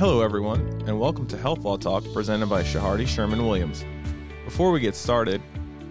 Hello, 0.00 0.22
everyone, 0.22 0.60
and 0.86 0.98
welcome 0.98 1.26
to 1.26 1.36
Health 1.36 1.62
Law 1.62 1.76
Talk 1.76 2.02
presented 2.14 2.48
by 2.48 2.62
Chehardy 2.62 3.06
Sherman 3.06 3.44
Williams. 3.44 3.84
Before 4.46 4.72
we 4.72 4.80
get 4.80 4.94
started, 4.94 5.42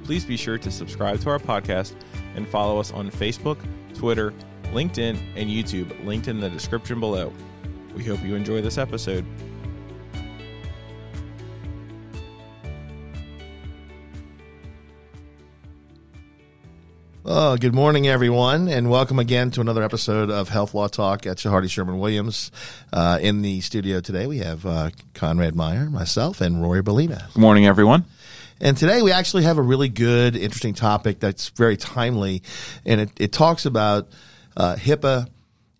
please 0.03 0.25
be 0.25 0.35
sure 0.35 0.57
to 0.57 0.71
subscribe 0.71 1.19
to 1.19 1.29
our 1.29 1.37
podcast 1.37 1.93
and 2.33 2.47
follow 2.47 2.79
us 2.79 2.91
on 2.91 3.11
Facebook, 3.11 3.59
Twitter, 3.93 4.33
LinkedIn, 4.73 5.19
and 5.35 5.47
YouTube, 5.47 6.03
linked 6.07 6.27
in 6.27 6.39
the 6.39 6.49
description 6.49 6.99
below. 6.99 7.31
We 7.95 8.03
hope 8.03 8.23
you 8.23 8.33
enjoy 8.33 8.63
this 8.63 8.79
episode. 8.79 9.23
Oh, 17.41 17.55
good 17.55 17.73
morning, 17.73 18.05
everyone, 18.05 18.67
and 18.67 18.89
welcome 18.89 19.17
again 19.17 19.49
to 19.51 19.61
another 19.61 19.81
episode 19.81 20.29
of 20.29 20.49
Health 20.49 20.73
Law 20.73 20.89
Talk 20.89 21.25
at 21.25 21.37
Chehardy 21.37 21.69
Sherman 21.69 21.97
Williams. 21.97 22.51
Uh, 22.91 23.17
in 23.21 23.41
the 23.41 23.61
studio 23.61 24.01
today, 24.01 24.27
we 24.27 24.39
have 24.39 24.65
uh, 24.65 24.89
Conrad 25.13 25.55
Meyer, 25.55 25.89
myself, 25.89 26.41
and 26.41 26.61
Rory 26.61 26.83
Bellina. 26.83 27.33
Good 27.33 27.39
morning, 27.39 27.65
everyone. 27.65 28.03
And 28.59 28.75
today 28.75 29.01
we 29.01 29.13
actually 29.13 29.43
have 29.43 29.57
a 29.57 29.61
really 29.61 29.87
good, 29.87 30.35
interesting 30.35 30.73
topic 30.73 31.21
that's 31.21 31.47
very 31.51 31.77
timely, 31.77 32.43
and 32.85 32.99
it, 32.99 33.11
it 33.17 33.31
talks 33.31 33.65
about 33.65 34.09
uh, 34.57 34.75
HIPAA 34.75 35.29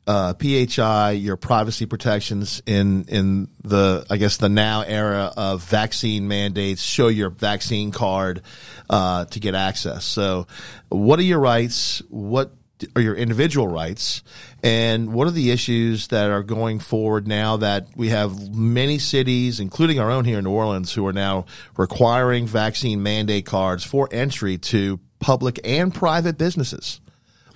uh, 0.09 0.33
PHI, 0.33 1.11
your 1.11 1.37
privacy 1.37 1.85
protections 1.85 2.63
in 2.65 3.03
in 3.09 3.47
the 3.63 4.07
I 4.09 4.17
guess 4.17 4.37
the 4.37 4.49
now 4.49 4.81
era 4.81 5.31
of 5.37 5.63
vaccine 5.63 6.27
mandates. 6.27 6.81
Show 6.81 7.09
your 7.09 7.29
vaccine 7.29 7.91
card 7.91 8.41
uh, 8.89 9.25
to 9.25 9.39
get 9.39 9.53
access. 9.53 10.05
So, 10.05 10.47
what 10.89 11.19
are 11.19 11.23
your 11.23 11.37
rights? 11.37 12.01
What 12.09 12.55
are 12.95 13.03
your 13.03 13.13
individual 13.13 13.67
rights? 13.67 14.23
And 14.63 15.13
what 15.13 15.27
are 15.27 15.31
the 15.31 15.51
issues 15.51 16.07
that 16.07 16.31
are 16.31 16.41
going 16.41 16.79
forward 16.79 17.27
now 17.27 17.57
that 17.57 17.89
we 17.95 18.09
have 18.09 18.49
many 18.49 18.97
cities, 18.97 19.59
including 19.59 19.99
our 19.99 20.09
own 20.09 20.25
here 20.25 20.39
in 20.39 20.45
New 20.45 20.49
Orleans, 20.49 20.91
who 20.91 21.05
are 21.05 21.13
now 21.13 21.45
requiring 21.77 22.47
vaccine 22.47 23.03
mandate 23.03 23.45
cards 23.45 23.83
for 23.83 24.09
entry 24.11 24.57
to 24.57 24.99
public 25.19 25.59
and 25.63 25.93
private 25.93 26.39
businesses? 26.39 26.99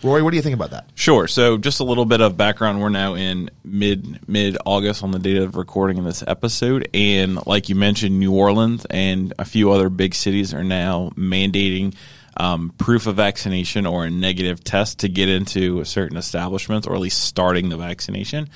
Rory, 0.03 0.21
what 0.21 0.31
do 0.31 0.35
you 0.35 0.43
think 0.43 0.55
about 0.55 0.71
that? 0.71 0.89
Sure. 0.95 1.27
So, 1.27 1.57
just 1.57 1.79
a 1.79 1.83
little 1.83 2.05
bit 2.05 2.21
of 2.21 2.35
background. 2.35 2.81
We're 2.81 2.89
now 2.89 3.15
in 3.15 3.49
mid 3.63 4.27
mid 4.27 4.57
August 4.65 5.03
on 5.03 5.11
the 5.11 5.19
date 5.19 5.37
of 5.37 5.55
recording 5.55 5.97
in 5.97 6.03
this 6.03 6.23
episode, 6.27 6.89
and 6.93 7.45
like 7.47 7.69
you 7.69 7.75
mentioned, 7.75 8.19
New 8.19 8.33
Orleans 8.33 8.85
and 8.89 9.33
a 9.39 9.45
few 9.45 9.71
other 9.71 9.89
big 9.89 10.13
cities 10.13 10.53
are 10.53 10.63
now 10.63 11.11
mandating 11.15 11.95
um, 12.35 12.73
proof 12.77 13.07
of 13.07 13.15
vaccination 13.15 13.85
or 13.85 14.05
a 14.05 14.09
negative 14.09 14.63
test 14.63 14.99
to 14.99 15.09
get 15.09 15.29
into 15.29 15.83
certain 15.85 16.17
establishments, 16.17 16.87
or 16.87 16.95
at 16.95 17.01
least 17.01 17.21
starting 17.21 17.69
the 17.69 17.77
vaccination. 17.77 18.49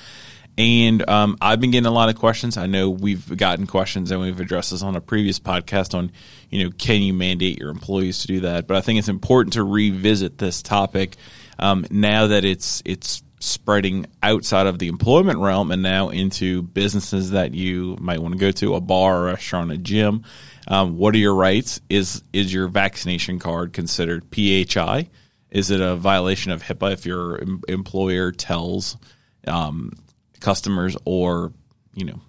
And 0.58 1.08
um, 1.08 1.38
I've 1.40 1.60
been 1.60 1.70
getting 1.70 1.86
a 1.86 1.92
lot 1.92 2.08
of 2.08 2.16
questions. 2.16 2.56
I 2.56 2.66
know 2.66 2.90
we've 2.90 3.36
gotten 3.36 3.68
questions 3.68 4.10
and 4.10 4.20
we've 4.20 4.40
addressed 4.40 4.72
this 4.72 4.82
on 4.82 4.96
a 4.96 5.00
previous 5.00 5.38
podcast 5.38 5.94
on, 5.94 6.10
you 6.50 6.64
know, 6.64 6.70
can 6.76 7.00
you 7.00 7.14
mandate 7.14 7.60
your 7.60 7.70
employees 7.70 8.18
to 8.22 8.26
do 8.26 8.40
that? 8.40 8.66
But 8.66 8.76
I 8.76 8.80
think 8.80 8.98
it's 8.98 9.08
important 9.08 9.52
to 9.52 9.62
revisit 9.62 10.38
this 10.38 10.60
topic 10.60 11.16
um, 11.60 11.86
now 11.90 12.26
that 12.26 12.44
it's 12.44 12.82
it's 12.84 13.22
spreading 13.38 14.06
outside 14.20 14.66
of 14.66 14.80
the 14.80 14.88
employment 14.88 15.38
realm 15.38 15.70
and 15.70 15.80
now 15.80 16.08
into 16.08 16.62
businesses 16.62 17.30
that 17.30 17.54
you 17.54 17.96
might 18.00 18.20
want 18.20 18.34
to 18.34 18.38
go 18.38 18.50
to, 18.50 18.74
a 18.74 18.80
bar, 18.80 19.28
a 19.28 19.32
restaurant, 19.32 19.70
a 19.70 19.78
gym. 19.78 20.24
Um, 20.66 20.98
what 20.98 21.14
are 21.14 21.18
your 21.18 21.36
rights? 21.36 21.80
Is 21.88 22.24
is 22.32 22.52
your 22.52 22.66
vaccination 22.66 23.38
card 23.38 23.72
considered 23.72 24.24
PHI? 24.34 25.08
Is 25.52 25.70
it 25.70 25.80
a 25.80 25.94
violation 25.94 26.50
of 26.50 26.64
HIPAA 26.64 26.94
if 26.94 27.06
your 27.06 27.40
em- 27.40 27.62
employer 27.68 28.32
tells 28.32 28.96
um, 29.46 29.92
customers 30.40 30.96
or 31.04 31.52
you 31.94 32.04
know 32.04 32.20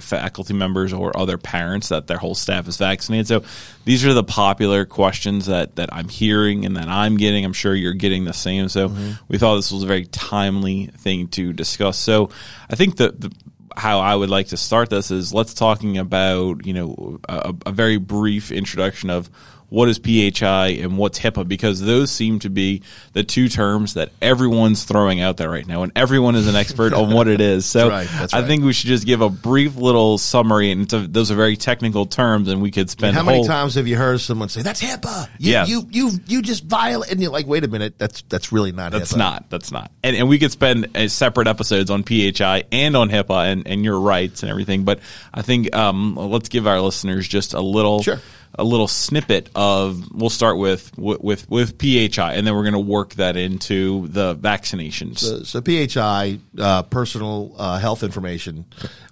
faculty 0.00 0.54
members 0.54 0.92
or 0.92 1.16
other 1.18 1.38
parents 1.38 1.88
that 1.88 2.06
their 2.06 2.18
whole 2.18 2.34
staff 2.34 2.68
is 2.68 2.76
vaccinated. 2.76 3.26
So 3.26 3.42
these 3.84 4.04
are 4.04 4.14
the 4.14 4.24
popular 4.24 4.84
questions 4.84 5.46
that 5.46 5.76
that 5.76 5.90
I'm 5.92 6.08
hearing 6.08 6.64
and 6.64 6.76
that 6.76 6.88
I'm 6.88 7.16
getting. 7.16 7.44
I'm 7.44 7.52
sure 7.52 7.74
you're 7.74 7.94
getting 7.94 8.24
the 8.24 8.32
same. 8.32 8.68
So 8.68 8.88
mm-hmm. 8.88 9.12
we 9.28 9.38
thought 9.38 9.56
this 9.56 9.72
was 9.72 9.82
a 9.82 9.86
very 9.86 10.06
timely 10.06 10.86
thing 10.86 11.28
to 11.28 11.52
discuss. 11.52 11.98
So 11.98 12.30
I 12.70 12.76
think 12.76 12.96
that 12.96 13.20
the 13.20 13.32
how 13.76 14.00
I 14.00 14.14
would 14.14 14.30
like 14.30 14.48
to 14.48 14.56
start 14.56 14.90
this 14.90 15.10
is 15.10 15.32
let's 15.32 15.54
talking 15.54 15.98
about 15.98 16.66
you 16.66 16.74
know 16.74 17.20
a, 17.28 17.54
a 17.66 17.72
very 17.72 17.96
brief 17.96 18.50
introduction 18.50 19.08
of 19.10 19.30
what 19.70 19.88
is 19.88 19.98
PHI 19.98 20.78
and 20.80 20.96
what's 20.96 21.18
HIPAA 21.18 21.46
because 21.46 21.80
those 21.80 22.10
seem 22.10 22.38
to 22.40 22.50
be 22.50 22.82
the 23.12 23.22
two 23.22 23.48
terms 23.48 23.94
that 23.94 24.10
everyone's 24.22 24.84
throwing 24.84 25.20
out 25.20 25.36
there 25.36 25.50
right 25.50 25.66
now, 25.66 25.82
and 25.82 25.92
everyone 25.94 26.34
is 26.36 26.46
an 26.46 26.56
expert 26.56 26.94
on 26.94 27.12
what 27.12 27.28
it 27.28 27.40
is. 27.40 27.66
So 27.78 27.90
that's 27.90 28.10
right, 28.10 28.18
that's 28.20 28.34
I 28.34 28.46
think 28.46 28.64
we 28.64 28.72
should 28.72 28.88
just 28.88 29.04
give 29.04 29.20
a 29.20 29.28
brief 29.28 29.76
little 29.76 30.16
summary, 30.16 30.70
and 30.70 30.90
a, 30.92 31.06
those 31.06 31.30
are 31.30 31.34
very 31.34 31.56
technical 31.56 32.06
terms, 32.06 32.48
and 32.48 32.62
we 32.62 32.70
could 32.70 32.88
spend. 32.88 33.14
How 33.14 33.22
many 33.22 33.46
times 33.46 33.74
have 33.74 33.86
you 33.86 33.96
heard 33.96 34.20
someone 34.20 34.48
say 34.48 34.62
that's 34.62 34.82
HIPAA? 34.82 35.28
You, 35.38 35.52
yeah. 35.52 35.66
you 35.66 35.86
you 35.90 36.10
you 36.26 36.42
just 36.42 36.64
violate, 36.64 37.12
and 37.12 37.20
you're 37.20 37.30
like, 37.30 37.46
wait 37.46 37.64
a 37.64 37.68
minute, 37.68 37.98
that's 37.98 38.22
that's 38.22 38.52
really 38.52 38.72
not. 38.72 38.92
That's 38.92 39.12
HIPAA. 39.12 39.18
not. 39.18 39.50
That's 39.50 39.70
not. 39.70 39.90
And 40.02 40.16
and 40.16 40.28
we 40.28 40.38
could 40.38 40.50
spend 40.50 40.96
uh, 40.96 41.08
separate 41.08 41.46
episodes 41.46 41.90
on 41.90 42.04
PHI 42.04 42.64
and 42.72 42.96
on 42.96 43.10
HIPAA 43.10 43.52
and 43.52 43.66
and 43.66 43.84
your 43.84 44.00
rights 44.00 44.42
and 44.42 44.50
everything. 44.50 44.84
But 44.84 45.00
I 45.32 45.42
think 45.42 45.74
um, 45.76 46.16
let's 46.16 46.48
give 46.48 46.66
our 46.66 46.80
listeners 46.80 47.28
just 47.28 47.52
a 47.52 47.60
little. 47.60 48.02
Sure 48.02 48.20
a 48.54 48.64
little 48.64 48.88
snippet 48.88 49.50
of 49.54 50.10
we'll 50.12 50.30
start 50.30 50.58
with 50.58 50.96
with 50.96 51.48
with 51.48 51.78
PHI 51.78 52.34
and 52.34 52.46
then 52.46 52.54
we're 52.54 52.62
going 52.62 52.72
to 52.72 52.78
work 52.78 53.14
that 53.14 53.36
into 53.36 54.08
the 54.08 54.34
vaccinations. 54.34 55.18
So, 55.18 55.42
so 55.42 55.60
PHI, 55.60 56.38
uh, 56.58 56.82
personal 56.84 57.54
uh, 57.56 57.78
health 57.78 58.02
information 58.02 58.64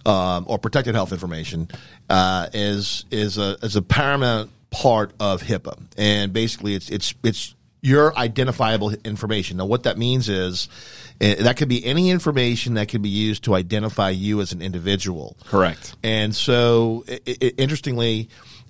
um, 0.05 0.45
or 0.49 0.59
protected 0.59 0.95
health 0.95 1.13
information, 1.13 1.69
uh, 2.09 2.49
is 2.53 3.05
is 3.11 3.39
a 3.39 3.57
is 3.63 3.77
a 3.77 3.83
paramount 3.83 4.51
part 4.71 5.13
of 5.21 5.43
HIPAA, 5.43 5.81
and 5.97 6.33
basically 6.33 6.75
it's 6.75 6.91
it's 6.91 7.15
it's 7.23 7.55
your 7.83 8.17
identifiable 8.19 8.93
information. 9.05 9.59
Now, 9.59 9.67
what 9.67 9.85
that 9.85 9.97
means 9.97 10.29
is 10.29 10.69
eh, 11.21 11.43
that 11.43 11.57
could 11.57 11.69
be 11.69 11.85
any 11.85 12.11
information 12.11 12.75
that 12.75 12.89
can 12.89 13.01
be 13.01 13.09
used 13.09 13.45
to 13.45 13.55
identify 13.55 14.11
you 14.11 14.41
as 14.41 14.53
an 14.53 14.61
individual. 14.61 15.37
Correct. 15.45 15.95
And 16.03 16.35
so, 16.35 17.05
it, 17.07 17.23
it, 17.27 17.55
interestingly 17.59 18.29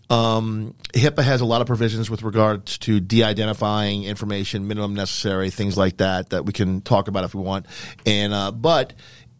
um, 0.08 0.74
HIPAA 0.92 1.22
has 1.22 1.40
a 1.40 1.44
lot 1.44 1.60
of 1.60 1.66
provisions 1.66 2.08
with 2.08 2.22
regards 2.22 2.78
to 2.78 3.00
de-identifying 3.00 4.04
information, 4.04 4.68
minimum 4.68 4.94
necessary, 4.94 5.50
things 5.50 5.76
like 5.76 5.98
that 5.98 6.30
that 6.30 6.44
we 6.44 6.52
can 6.52 6.80
talk 6.80 7.08
about 7.08 7.24
if 7.24 7.34
we 7.34 7.42
want. 7.42 7.66
And 8.04 8.32
uh, 8.32 8.52
but 8.52 8.92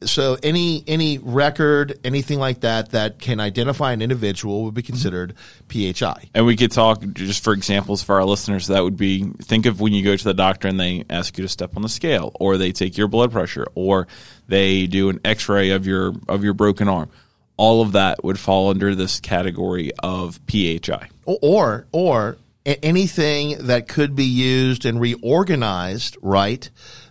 so 0.04 0.36
any 0.42 0.82
any 0.86 1.18
record, 1.18 1.98
anything 2.04 2.38
like 2.38 2.60
that 2.60 2.90
that 2.90 3.18
can 3.18 3.40
identify 3.40 3.92
an 3.92 4.02
individual 4.02 4.64
would 4.64 4.74
be 4.74 4.82
considered 4.82 5.34
PHI. 5.68 6.30
And 6.34 6.44
we 6.44 6.56
could 6.56 6.72
talk 6.72 7.02
just 7.12 7.42
for 7.42 7.52
examples 7.52 8.02
for 8.02 8.16
our 8.16 8.24
listeners. 8.24 8.66
That 8.66 8.82
would 8.82 8.96
be 8.96 9.24
think 9.24 9.66
of 9.66 9.80
when 9.80 9.92
you 9.92 10.02
go 10.04 10.16
to 10.16 10.24
the 10.24 10.34
doctor 10.34 10.68
and 10.68 10.78
they 10.78 11.04
ask 11.08 11.38
you 11.38 11.42
to 11.42 11.48
step 11.48 11.76
on 11.76 11.82
the 11.82 11.88
scale, 11.88 12.32
or 12.40 12.56
they 12.56 12.72
take 12.72 12.98
your 12.98 13.08
blood 13.08 13.32
pressure, 13.32 13.66
or 13.74 14.06
they 14.48 14.86
do 14.86 15.08
an 15.08 15.20
X-ray 15.24 15.70
of 15.70 15.86
your 15.86 16.12
of 16.28 16.44
your 16.44 16.54
broken 16.54 16.88
arm 16.88 17.10
all 17.56 17.82
of 17.82 17.92
that 17.92 18.22
would 18.24 18.38
fall 18.38 18.70
under 18.70 18.94
this 18.94 19.20
category 19.20 19.92
of 20.02 20.40
PHI. 20.50 21.08
Or, 21.24 21.86
or 21.92 22.36
anything 22.64 23.66
that 23.66 23.88
could 23.88 24.16
be 24.16 24.24
used 24.24 24.84
and 24.84 25.00
reorganized, 25.00 26.16
right? 26.20 26.68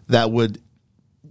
That 0.07 0.31
would 0.31 0.61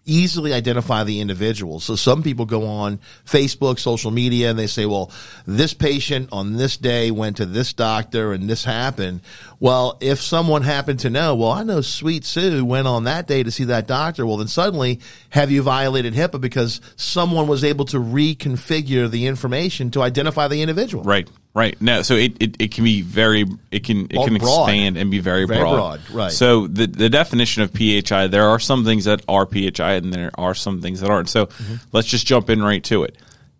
easily 0.06 0.52
identify 0.52 1.04
the 1.04 1.20
individual. 1.20 1.80
So 1.80 1.96
some 1.96 2.22
people 2.22 2.46
go 2.46 2.66
on 2.66 2.98
Facebook, 3.24 3.78
social 3.78 4.10
media, 4.10 4.50
and 4.50 4.58
they 4.58 4.66
say, 4.66 4.86
well, 4.86 5.10
this 5.46 5.74
patient 5.74 6.28
on 6.32 6.56
this 6.56 6.76
day 6.76 7.10
went 7.10 7.38
to 7.38 7.46
this 7.46 7.72
doctor 7.72 8.32
and 8.32 8.48
this 8.48 8.64
happened. 8.64 9.20
Well, 9.60 9.96
if 10.00 10.20
someone 10.20 10.62
happened 10.62 11.00
to 11.00 11.10
know, 11.10 11.34
well, 11.34 11.52
I 11.52 11.62
know 11.62 11.80
Sweet 11.80 12.24
Sue 12.24 12.64
went 12.64 12.86
on 12.86 13.04
that 13.04 13.26
day 13.26 13.42
to 13.42 13.50
see 13.50 13.64
that 13.64 13.86
doctor, 13.86 14.26
well, 14.26 14.36
then 14.36 14.48
suddenly 14.48 15.00
have 15.30 15.50
you 15.50 15.62
violated 15.62 16.14
HIPAA 16.14 16.40
because 16.40 16.80
someone 16.96 17.48
was 17.48 17.64
able 17.64 17.86
to 17.86 17.98
reconfigure 17.98 19.10
the 19.10 19.26
information 19.26 19.90
to 19.92 20.02
identify 20.02 20.48
the 20.48 20.60
individual? 20.60 21.04
Right. 21.04 21.28
Right. 21.54 21.80
No, 21.80 22.02
so 22.02 22.14
it, 22.14 22.42
it, 22.42 22.56
it 22.60 22.70
can 22.72 22.82
be 22.82 23.00
very 23.02 23.44
it 23.70 23.84
can 23.84 24.06
it 24.06 24.10
can 24.10 24.38
broad. 24.38 24.64
expand 24.64 24.96
and 24.96 25.08
be 25.08 25.20
very, 25.20 25.46
very 25.46 25.60
broad. 25.60 26.00
broad. 26.02 26.10
Right. 26.10 26.32
So 26.32 26.66
the 26.66 26.88
the 26.88 27.08
definition 27.08 27.62
of 27.62 27.70
PHI, 27.72 28.26
there 28.26 28.48
are 28.48 28.58
some 28.58 28.84
things 28.84 29.04
that 29.04 29.22
are 29.28 29.46
PHI 29.46 29.94
and 29.94 30.12
there 30.12 30.32
are 30.34 30.54
some 30.54 30.82
things 30.82 31.00
that 31.00 31.10
aren't. 31.10 31.28
So 31.28 31.46
mm-hmm. 31.46 31.76
let's 31.92 32.08
just 32.08 32.26
jump 32.26 32.50
in 32.50 32.60
right 32.60 32.82
to 32.84 33.04
it. 33.04 33.16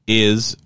Is 0.08 0.56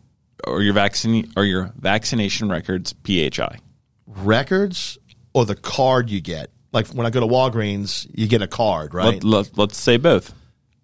or 0.46 0.62
your 0.62 0.72
vaccine 0.72 1.30
or 1.36 1.44
your 1.44 1.70
vaccination 1.76 2.48
records 2.48 2.94
PHI? 3.04 3.58
Records 4.06 4.96
or 5.34 5.44
the 5.44 5.54
card 5.54 6.08
you 6.08 6.22
get? 6.22 6.50
Like 6.72 6.88
when 6.88 7.06
I 7.06 7.10
go 7.10 7.20
to 7.20 7.26
Walgreens, 7.26 8.06
you 8.14 8.26
get 8.26 8.40
a 8.40 8.46
card, 8.46 8.94
right? 8.94 9.22
Let, 9.22 9.24
let, 9.24 9.58
let's 9.58 9.76
say 9.76 9.98
both. 9.98 10.32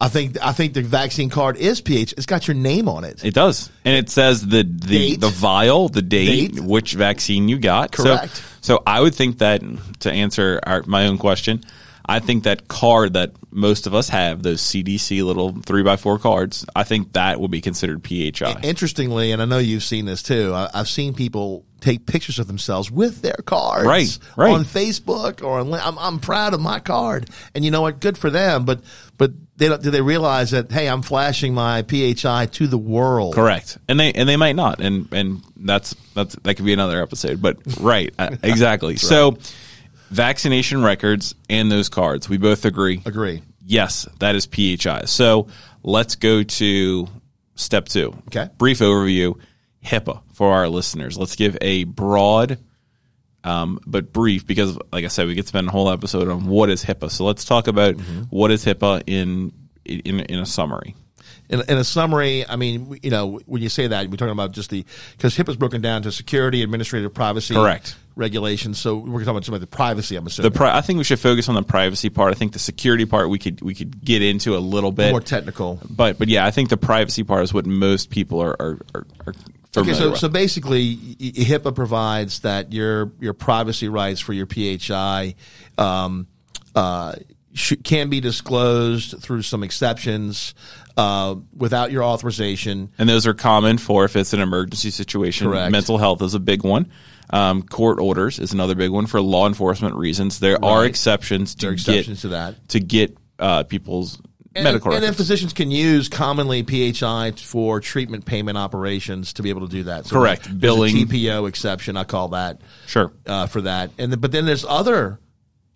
I 0.04 0.08
think 0.08 0.36
I 0.42 0.52
think 0.52 0.74
the 0.74 0.82
vaccine 0.82 1.30
card 1.30 1.56
is 1.56 1.80
pH. 1.80 2.12
It's 2.12 2.26
got 2.26 2.46
your 2.46 2.54
name 2.54 2.90
on 2.90 3.04
it. 3.04 3.24
It 3.24 3.32
does, 3.32 3.70
and 3.86 3.96
it 3.96 4.10
says 4.10 4.46
the 4.46 4.62
the, 4.62 4.62
date. 4.62 5.20
the 5.20 5.30
vial, 5.30 5.88
the 5.88 6.02
date, 6.02 6.54
date, 6.54 6.60
which 6.62 6.92
vaccine 6.92 7.48
you 7.48 7.58
got. 7.58 7.92
Correct. 7.92 8.36
So, 8.36 8.42
so 8.60 8.82
I 8.86 9.00
would 9.00 9.14
think 9.14 9.38
that 9.38 9.62
to 10.00 10.12
answer 10.12 10.60
our, 10.62 10.82
my 10.86 11.06
own 11.06 11.16
question, 11.16 11.64
I 12.06 12.18
think 12.18 12.44
that 12.44 12.68
card 12.68 13.14
that 13.14 13.32
most 13.50 13.86
of 13.86 13.94
us 13.94 14.08
have, 14.10 14.42
those 14.42 14.60
CDC 14.60 15.24
little 15.24 15.52
three 15.62 15.82
by 15.82 15.96
four 15.96 16.18
cards, 16.18 16.66
I 16.76 16.82
think 16.84 17.12
that 17.14 17.40
would 17.40 17.50
be 17.50 17.60
considered 17.60 18.06
PHI. 18.06 18.60
Interestingly, 18.62 19.32
and 19.32 19.40
I 19.40 19.44
know 19.46 19.58
you've 19.58 19.84
seen 19.84 20.04
this 20.04 20.22
too. 20.22 20.52
I, 20.52 20.68
I've 20.74 20.88
seen 20.88 21.14
people 21.14 21.64
take 21.80 22.06
pictures 22.06 22.38
of 22.38 22.46
themselves 22.46 22.90
with 22.90 23.20
their 23.22 23.36
cards, 23.44 23.86
Right, 23.86 24.18
right. 24.36 24.52
on 24.54 24.64
Facebook 24.64 25.42
or 25.42 25.60
on. 25.60 25.72
I'm, 25.74 25.98
I'm 25.98 26.18
proud 26.18 26.54
of 26.54 26.60
my 26.60 26.80
card, 26.80 27.30
and 27.54 27.64
you 27.64 27.70
know 27.70 27.82
what? 27.82 28.00
Good 28.00 28.18
for 28.18 28.30
them. 28.30 28.64
But 28.64 28.80
but 29.16 29.32
they 29.56 29.68
don't, 29.68 29.82
do 29.82 29.90
they 29.90 30.00
realize 30.00 30.50
that 30.50 30.72
hey, 30.72 30.88
I'm 30.88 31.02
flashing 31.02 31.54
my 31.54 31.82
PHI 31.82 32.46
to 32.52 32.66
the 32.66 32.78
world? 32.78 33.34
Correct, 33.34 33.78
and 33.88 34.00
they 34.00 34.12
and 34.12 34.28
they 34.28 34.36
might 34.36 34.56
not, 34.56 34.80
and 34.80 35.12
and 35.12 35.42
that's 35.56 35.94
that's 36.14 36.34
that 36.36 36.54
could 36.54 36.64
be 36.64 36.72
another 36.72 37.00
episode. 37.02 37.40
But 37.40 37.58
right, 37.80 38.12
uh, 38.18 38.36
exactly. 38.42 38.96
So, 38.96 39.36
vaccination 40.14 40.82
records 40.82 41.34
and 41.50 41.70
those 41.70 41.88
cards, 41.88 42.28
we 42.28 42.38
both 42.38 42.64
agree. 42.64 43.02
Agree. 43.04 43.42
Yes, 43.64 44.06
that 44.20 44.34
is 44.34 44.46
PHI. 44.46 45.06
So 45.06 45.48
let's 45.82 46.16
go 46.16 46.42
to 46.42 47.08
step 47.54 47.88
two. 47.88 48.14
Okay. 48.28 48.48
Brief 48.58 48.78
overview. 48.78 49.38
HIPAA 49.84 50.22
for 50.32 50.52
our 50.52 50.68
listeners. 50.68 51.18
Let's 51.18 51.36
give 51.36 51.58
a 51.60 51.84
broad, 51.84 52.58
um, 53.44 53.78
but 53.86 54.12
brief 54.12 54.46
because, 54.46 54.78
like 54.92 55.04
I 55.04 55.08
said, 55.08 55.26
we 55.26 55.34
could 55.34 55.46
spend 55.46 55.68
a 55.68 55.70
whole 55.70 55.90
episode 55.90 56.28
on 56.28 56.46
what 56.46 56.70
is 56.70 56.84
HIPAA. 56.84 57.10
So 57.10 57.24
let's 57.24 57.44
talk 57.44 57.66
about 57.66 57.96
what 58.30 58.50
is 58.50 58.64
HIPAA 58.64 59.02
in 59.06 59.52
in 59.84 60.20
in 60.20 60.38
a 60.38 60.46
summary. 60.46 60.94
In, 61.50 61.60
in 61.68 61.76
a 61.76 61.84
summary, 61.84 62.48
I 62.48 62.56
mean, 62.56 62.98
you 63.02 63.10
know, 63.10 63.40
when 63.44 63.60
you 63.60 63.68
say 63.68 63.88
that, 63.88 64.08
we're 64.08 64.16
talking 64.16 64.32
about 64.32 64.52
just 64.52 64.70
the 64.70 64.86
because 65.12 65.36
HIPAA 65.36 65.50
is 65.50 65.56
broken 65.56 65.82
down 65.82 66.00
to 66.02 66.12
security, 66.12 66.62
administrative 66.62 67.12
privacy, 67.12 67.54
Correct. 67.54 67.96
Regulations. 68.16 68.78
So 68.78 68.96
we're 68.96 69.20
talking 69.20 69.30
about 69.30 69.44
some 69.44 69.54
of 69.54 69.60
the 69.60 69.66
privacy. 69.66 70.16
I'm 70.16 70.26
assuming 70.26 70.50
The 70.52 70.56
pri- 70.56 70.76
I 70.76 70.80
think 70.80 70.98
we 70.98 71.04
should 71.04 71.18
focus 71.20 71.48
on 71.48 71.54
the 71.54 71.62
privacy 71.62 72.10
part. 72.10 72.30
I 72.32 72.34
think 72.34 72.52
the 72.52 72.58
security 72.58 73.06
part 73.06 73.28
we 73.28 73.38
could 73.38 73.60
we 73.60 73.74
could 73.74 74.04
get 74.04 74.22
into 74.22 74.56
a 74.56 74.58
little 74.60 74.92
bit 74.92 75.10
more 75.10 75.20
technical. 75.20 75.80
But 75.88 76.18
but 76.18 76.28
yeah, 76.28 76.46
I 76.46 76.50
think 76.50 76.68
the 76.68 76.76
privacy 76.76 77.24
part 77.24 77.42
is 77.44 77.52
what 77.54 77.66
most 77.66 78.10
people 78.10 78.40
are 78.40 78.56
are, 78.60 78.78
are, 78.94 79.06
are 79.26 79.34
Okay, 79.76 79.92
so 79.92 80.10
with. 80.10 80.20
so 80.20 80.28
basically, 80.28 80.96
HIPAA 80.96 81.74
provides 81.74 82.40
that 82.40 82.72
your 82.72 83.10
your 83.20 83.32
privacy 83.34 83.88
rights 83.88 84.20
for 84.20 84.32
your 84.32 84.46
PHI 84.46 85.34
um, 85.78 86.28
uh, 86.76 87.14
sh- 87.54 87.72
can 87.82 88.08
be 88.08 88.20
disclosed 88.20 89.20
through 89.20 89.42
some 89.42 89.64
exceptions 89.64 90.54
uh, 90.96 91.34
without 91.56 91.90
your 91.90 92.04
authorization. 92.04 92.90
and 92.98 93.08
those 93.08 93.26
are 93.26 93.34
common 93.34 93.78
for 93.78 94.04
if 94.04 94.14
it's 94.14 94.32
an 94.32 94.38
emergency 94.40 94.90
situation. 94.90 95.48
Correct. 95.48 95.72
Mental 95.72 95.98
health 95.98 96.22
is 96.22 96.34
a 96.34 96.40
big 96.40 96.62
one. 96.62 96.88
Um, 97.30 97.62
court 97.62 97.98
orders 97.98 98.38
is 98.38 98.52
another 98.52 98.74
big 98.74 98.90
one 98.90 99.06
for 99.06 99.20
law 99.20 99.46
enforcement 99.46 99.96
reasons. 99.96 100.40
There 100.40 100.62
are 100.64 100.84
exceptions 100.84 101.54
to 101.56 101.68
are 101.68 101.74
get 101.74 102.04
to 102.04 102.28
that. 102.28 102.68
to 102.68 102.80
get 102.80 103.16
uh, 103.38 103.64
people's 103.64 104.20
And, 104.54 104.64
medical 104.64 104.92
and 104.92 105.02
then 105.02 105.14
physicians 105.14 105.52
can 105.52 105.70
use 105.70 106.08
commonly 106.08 106.62
PHI 106.62 107.32
for 107.32 107.80
treatment 107.80 108.24
payment 108.24 108.58
operations 108.58 109.32
to 109.34 109.42
be 109.42 109.50
able 109.50 109.62
to 109.62 109.68
do 109.68 109.84
that. 109.84 110.06
So 110.06 110.16
Correct. 110.16 110.44
there's 110.44 110.54
a 110.54 110.58
Billing. 110.58 110.94
TPO 110.94 111.48
exception, 111.48 111.96
I 111.96 112.04
call 112.04 112.28
that. 112.28 112.60
Sure. 112.86 113.12
uh, 113.26 113.46
for 113.46 113.62
that. 113.62 113.90
And 113.98 114.12
the, 114.12 114.16
but 114.16 114.30
then 114.32 114.46
there's 114.46 114.64
other 114.64 115.18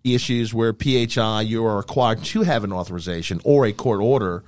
issues 0.03 0.53
where 0.53 0.73
PHI 0.73 1.41
you 1.41 1.65
are 1.65 1.77
required 1.77 2.23
to 2.23 2.43
have 2.43 2.63
an 2.63 2.71
authorization 2.71 3.41
or 3.43 3.65
a 3.65 3.73
court 3.73 3.99
order 3.99 4.43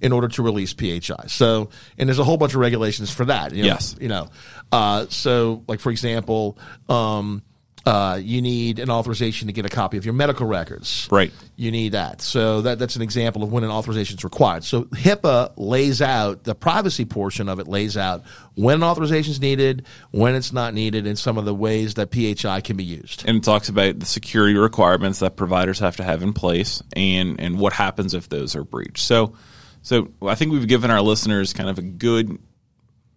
in 0.00 0.12
order 0.12 0.28
to 0.28 0.42
release 0.42 0.72
PHI. 0.72 1.26
So, 1.26 1.70
and 1.98 2.08
there's 2.08 2.18
a 2.18 2.24
whole 2.24 2.36
bunch 2.36 2.54
of 2.54 2.60
regulations 2.60 3.10
for 3.10 3.24
that. 3.26 3.54
You 3.54 3.62
know, 3.62 3.68
Yes. 3.68 3.96
You 4.00 4.08
know, 4.08 4.28
uh, 4.72 5.06
so 5.08 5.64
like 5.68 5.80
for 5.80 5.90
example, 5.90 6.58
um, 6.88 7.42
uh, 7.86 8.20
you 8.22 8.42
need 8.42 8.78
an 8.78 8.90
authorization 8.90 9.46
to 9.46 9.52
get 9.52 9.64
a 9.64 9.68
copy 9.68 9.96
of 9.96 10.04
your 10.04 10.12
medical 10.12 10.46
records. 10.46 11.08
Right. 11.10 11.32
You 11.56 11.70
need 11.70 11.92
that. 11.92 12.20
So 12.20 12.60
that, 12.62 12.78
that's 12.78 12.96
an 12.96 13.02
example 13.02 13.42
of 13.42 13.52
when 13.52 13.64
an 13.64 13.70
authorization 13.70 14.18
is 14.18 14.24
required. 14.24 14.64
So 14.64 14.84
HIPAA 14.84 15.52
lays 15.56 16.02
out 16.02 16.44
the 16.44 16.54
privacy 16.54 17.04
portion 17.04 17.48
of 17.48 17.58
it 17.58 17.68
lays 17.68 17.96
out 17.96 18.22
when 18.54 18.76
an 18.76 18.82
authorization 18.82 19.30
is 19.30 19.40
needed, 19.40 19.86
when 20.10 20.34
it's 20.34 20.52
not 20.52 20.74
needed, 20.74 21.06
and 21.06 21.18
some 21.18 21.38
of 21.38 21.46
the 21.46 21.54
ways 21.54 21.94
that 21.94 22.12
PHI 22.12 22.60
can 22.60 22.76
be 22.76 22.84
used. 22.84 23.24
and 23.26 23.38
it 23.38 23.44
talks 23.44 23.68
about 23.68 23.98
the 23.98 24.06
security 24.06 24.58
requirements 24.58 25.20
that 25.20 25.36
providers 25.36 25.78
have 25.78 25.96
to 25.96 26.04
have 26.04 26.22
in 26.22 26.32
place 26.32 26.82
and 26.94 27.40
and 27.40 27.58
what 27.58 27.72
happens 27.72 28.12
if 28.12 28.28
those 28.28 28.54
are 28.54 28.64
breached. 28.64 28.98
So 29.04 29.34
so 29.82 30.08
I 30.22 30.34
think 30.34 30.52
we've 30.52 30.66
given 30.68 30.90
our 30.90 31.00
listeners 31.00 31.52
kind 31.52 31.68
of 31.68 31.78
a 31.78 31.82
good 31.82 32.38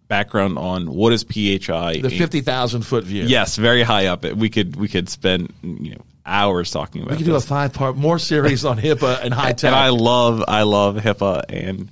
background 0.08 0.58
on 0.58 0.86
what 0.92 1.12
is 1.12 1.24
PHI. 1.24 2.00
The 2.00 2.10
fifty 2.10 2.40
thousand 2.40 2.82
foot 2.82 3.04
view. 3.04 3.24
Yes, 3.24 3.56
very 3.56 3.82
high 3.82 4.06
up. 4.06 4.24
We 4.24 4.48
could 4.50 4.76
we 4.76 4.88
could 4.88 5.08
spend 5.08 5.52
you 5.62 5.94
know 5.94 6.04
hours 6.26 6.70
talking 6.70 7.02
about. 7.02 7.12
It. 7.12 7.18
We 7.18 7.24
could 7.24 7.30
do 7.30 7.36
a 7.36 7.40
five 7.40 7.72
part 7.72 7.96
more 7.96 8.18
series 8.18 8.64
on 8.64 8.78
HIPAA 8.78 9.20
and 9.22 9.34
high 9.34 9.52
tech. 9.54 9.64
and 9.64 9.74
I 9.74 9.90
love 9.90 10.42
I 10.46 10.62
love 10.62 10.96
HIPAA 10.96 11.44
and 11.48 11.90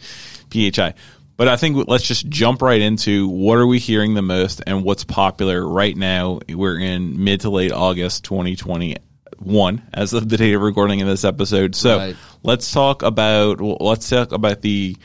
PHI. 0.51 0.95
But 1.37 1.49
I 1.49 1.57
think 1.57 1.89
let's 1.89 2.05
just 2.05 2.29
jump 2.29 2.63
right 2.63 2.81
into 2.81 3.27
what 3.27 3.57
are 3.59 3.67
we 3.67 3.79
hearing 3.79 4.15
the 4.15 4.23
most 4.23 4.63
and 4.67 4.85
what's 4.85 5.03
popular 5.03 5.67
right 5.67 5.97
now. 5.97 6.41
We're 6.49 6.79
in 6.79 7.25
mid 7.25 7.41
to 7.41 7.51
late 7.51 7.73
August 7.73 8.25
2021 8.25 9.83
as 9.93 10.13
of 10.13 10.29
the 10.29 10.37
date 10.37 10.53
of 10.53 10.61
recording 10.61 11.01
of 11.03 11.09
this 11.09 11.25
episode. 11.25 11.75
So 11.75 11.97
Right. 11.99 12.17
Let's 12.43 12.73
talk 12.73 13.03
about 13.03 13.61
well, 13.61 13.77
let's 13.81 14.09
talk 14.09 14.33
about 14.33 14.63
the 14.63 14.97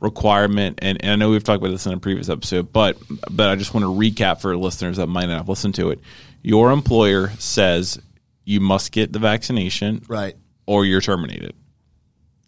requirement 0.00 0.80
and, 0.82 1.00
and 1.02 1.12
I 1.12 1.16
know 1.16 1.30
we've 1.30 1.44
talked 1.44 1.62
about 1.62 1.70
this 1.70 1.86
in 1.86 1.92
a 1.92 1.98
previous 1.98 2.28
episode, 2.28 2.72
but 2.72 2.96
but 3.30 3.48
I 3.48 3.56
just 3.56 3.72
want 3.74 3.84
to 3.84 3.90
recap 3.90 4.40
for 4.40 4.56
listeners 4.56 4.96
that 4.96 5.06
might 5.06 5.26
not 5.26 5.38
have 5.38 5.48
listened 5.48 5.74
to 5.76 5.90
it. 5.90 6.00
Your 6.42 6.72
employer 6.72 7.30
says 7.38 8.00
you 8.44 8.60
must 8.60 8.92
get 8.92 9.12
the 9.12 9.18
vaccination 9.18 10.02
right. 10.08 10.34
or 10.66 10.84
you're 10.84 11.00
terminated. 11.00 11.54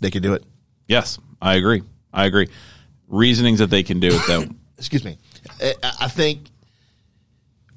They 0.01 0.11
can 0.11 0.23
do 0.23 0.35
it. 0.35 0.45
Yes, 0.89 1.19
I 1.41 1.55
agree. 1.55 1.83
I 2.13 2.27
agree. 2.27 2.49
Reasonings 3.09 3.61
that 3.61 3.71
they 3.71 3.83
can 3.83 4.01
do 4.01 4.09
it 4.09 4.23
though. 4.27 4.45
Excuse 4.79 5.05
me. 5.05 5.19
I, 5.61 5.75
I 6.01 6.09
think 6.09 6.51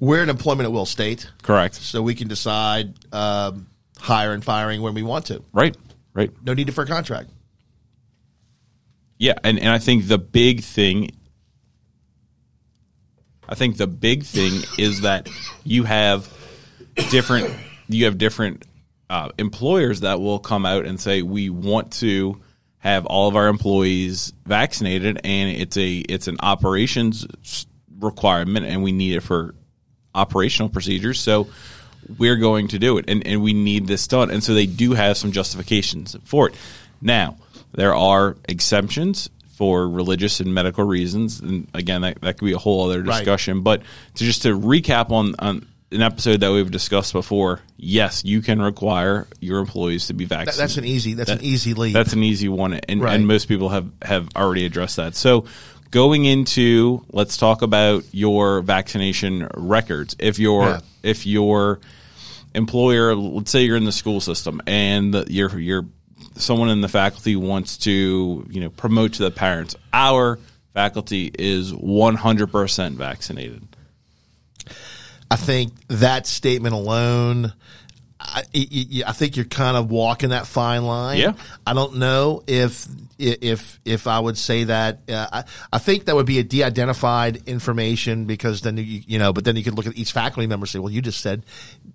we're 0.00 0.22
an 0.22 0.30
employment 0.30 0.66
at 0.66 0.72
will 0.72 0.86
state, 0.86 1.30
Correct. 1.42 1.74
so 1.76 2.02
we 2.02 2.14
can 2.14 2.28
decide 2.28 2.94
um, 3.12 3.68
hire 3.98 4.32
and 4.32 4.44
firing 4.44 4.82
when 4.82 4.94
we 4.94 5.02
want 5.02 5.26
to. 5.26 5.42
Right. 5.52 5.76
Right. 6.18 6.32
No 6.42 6.52
need 6.52 6.74
for 6.74 6.82
a 6.82 6.86
contract. 6.86 7.30
Yeah, 9.18 9.34
and, 9.44 9.56
and 9.56 9.68
I 9.68 9.78
think 9.78 10.08
the 10.08 10.18
big 10.18 10.62
thing 10.62 11.12
I 13.48 13.54
think 13.54 13.76
the 13.76 13.86
big 13.86 14.24
thing 14.24 14.62
is 14.78 15.02
that 15.02 15.28
you 15.62 15.84
have 15.84 16.28
different 17.10 17.54
you 17.88 18.06
have 18.06 18.18
different 18.18 18.64
uh, 19.08 19.28
employers 19.38 20.00
that 20.00 20.20
will 20.20 20.40
come 20.40 20.66
out 20.66 20.86
and 20.86 21.00
say 21.00 21.22
we 21.22 21.50
want 21.50 21.92
to 21.92 22.40
have 22.78 23.06
all 23.06 23.28
of 23.28 23.36
our 23.36 23.46
employees 23.46 24.32
vaccinated 24.44 25.20
and 25.22 25.50
it's 25.50 25.76
a 25.76 25.98
it's 25.98 26.26
an 26.26 26.38
operations 26.40 27.26
requirement 28.00 28.66
and 28.66 28.82
we 28.82 28.90
need 28.90 29.14
it 29.14 29.20
for 29.20 29.54
operational 30.16 30.68
procedures 30.68 31.20
so 31.20 31.46
we're 32.16 32.36
going 32.36 32.68
to 32.68 32.78
do 32.78 32.96
it 32.98 33.04
and, 33.08 33.26
and 33.26 33.42
we 33.42 33.52
need 33.52 33.86
this 33.86 34.06
done 34.06 34.30
and 34.30 34.42
so 34.42 34.54
they 34.54 34.66
do 34.66 34.92
have 34.94 35.16
some 35.16 35.32
justifications 35.32 36.16
for 36.24 36.48
it 36.48 36.54
now 37.02 37.36
there 37.72 37.94
are 37.94 38.36
exemptions 38.48 39.28
for 39.56 39.88
religious 39.88 40.40
and 40.40 40.54
medical 40.54 40.84
reasons 40.84 41.40
and 41.40 41.66
again 41.74 42.00
that, 42.02 42.20
that 42.22 42.38
could 42.38 42.46
be 42.46 42.52
a 42.52 42.58
whole 42.58 42.88
other 42.88 43.02
Right. 43.02 43.18
discussion 43.18 43.62
but 43.62 43.82
to 44.14 44.24
just 44.24 44.42
to 44.42 44.58
recap 44.58 45.10
on, 45.10 45.34
on 45.38 45.66
an 45.90 46.02
episode 46.02 46.40
that 46.40 46.52
we've 46.52 46.70
discussed 46.70 47.12
before 47.12 47.60
yes 47.76 48.22
you 48.24 48.40
can 48.42 48.60
require 48.62 49.26
your 49.40 49.58
employees 49.58 50.06
to 50.06 50.14
be 50.14 50.24
That, 50.26 50.46
vaccinated 50.46 50.60
that's 50.60 50.76
an 50.78 50.84
easy. 50.84 51.14
That's 51.14 51.30
an 51.30 51.42
easy 51.42 51.74
lead. 51.74 51.92
that's 51.94 52.12
an 52.12 52.22
easy 52.22 52.48
one, 52.48 52.74
and, 52.74 53.00
Right. 53.02 53.14
and 53.14 53.26
most 53.26 53.48
people 53.48 53.68
have, 53.70 53.90
have 54.02 54.28
already 54.36 54.64
addressed 54.66 54.96
that. 54.96 55.14
So, 55.14 55.46
going 55.90 56.26
into 56.26 57.02
let's 57.10 57.38
talk 57.38 57.62
about 57.62 58.04
your 58.12 58.60
vaccination 58.60 59.48
records. 59.56 60.14
If 60.18 60.38
your 60.38 60.64
Yeah. 60.68 60.80
if 61.02 61.26
your 61.26 61.80
employer, 62.58 63.14
let's 63.14 63.50
say 63.50 63.62
you're 63.62 63.76
in 63.76 63.84
the 63.84 63.92
school 63.92 64.20
system, 64.20 64.60
and 64.66 65.24
you're 65.28 65.58
you're 65.58 65.86
someone 66.36 66.68
in 66.68 66.80
the 66.80 66.88
faculty 66.88 67.36
wants 67.36 67.78
to 67.78 68.46
you 68.50 68.60
know 68.60 68.68
promote 68.68 69.14
to 69.14 69.22
the 69.22 69.30
parents, 69.30 69.74
our 69.92 70.38
faculty 70.74 71.30
is 71.38 71.72
100% 71.72 72.92
vaccinated. 72.92 73.66
I 75.30 75.36
think 75.36 75.72
that 75.88 76.26
statement 76.26 76.74
alone, 76.74 77.52
I, 78.20 78.42
I 79.06 79.12
think 79.12 79.36
you're 79.36 79.44
kind 79.44 79.76
of 79.76 79.90
walking 79.90 80.30
that 80.30 80.46
fine 80.46 80.84
line. 80.84 81.18
Yeah. 81.18 81.32
I 81.66 81.72
don't 81.72 81.96
know 81.96 82.42
if 82.46 82.86
if 83.16 83.78
if 83.84 84.06
I 84.08 84.18
would 84.18 84.36
say 84.36 84.64
that. 84.64 85.00
Uh, 85.08 85.26
I, 85.32 85.44
I 85.72 85.78
think 85.78 86.06
that 86.06 86.16
would 86.16 86.26
be 86.26 86.40
a 86.40 86.42
de-identified 86.42 87.48
information 87.48 88.24
because 88.24 88.60
then 88.62 88.76
you 88.76 89.02
you 89.06 89.18
know, 89.18 89.32
but 89.32 89.44
then 89.44 89.54
you 89.54 89.62
could 89.62 89.74
look 89.74 89.86
at 89.86 89.96
each 89.96 90.12
faculty 90.12 90.48
member 90.48 90.64
and 90.64 90.68
say, 90.68 90.80
well, 90.80 90.92
you 90.92 91.00
just 91.00 91.20
said 91.20 91.44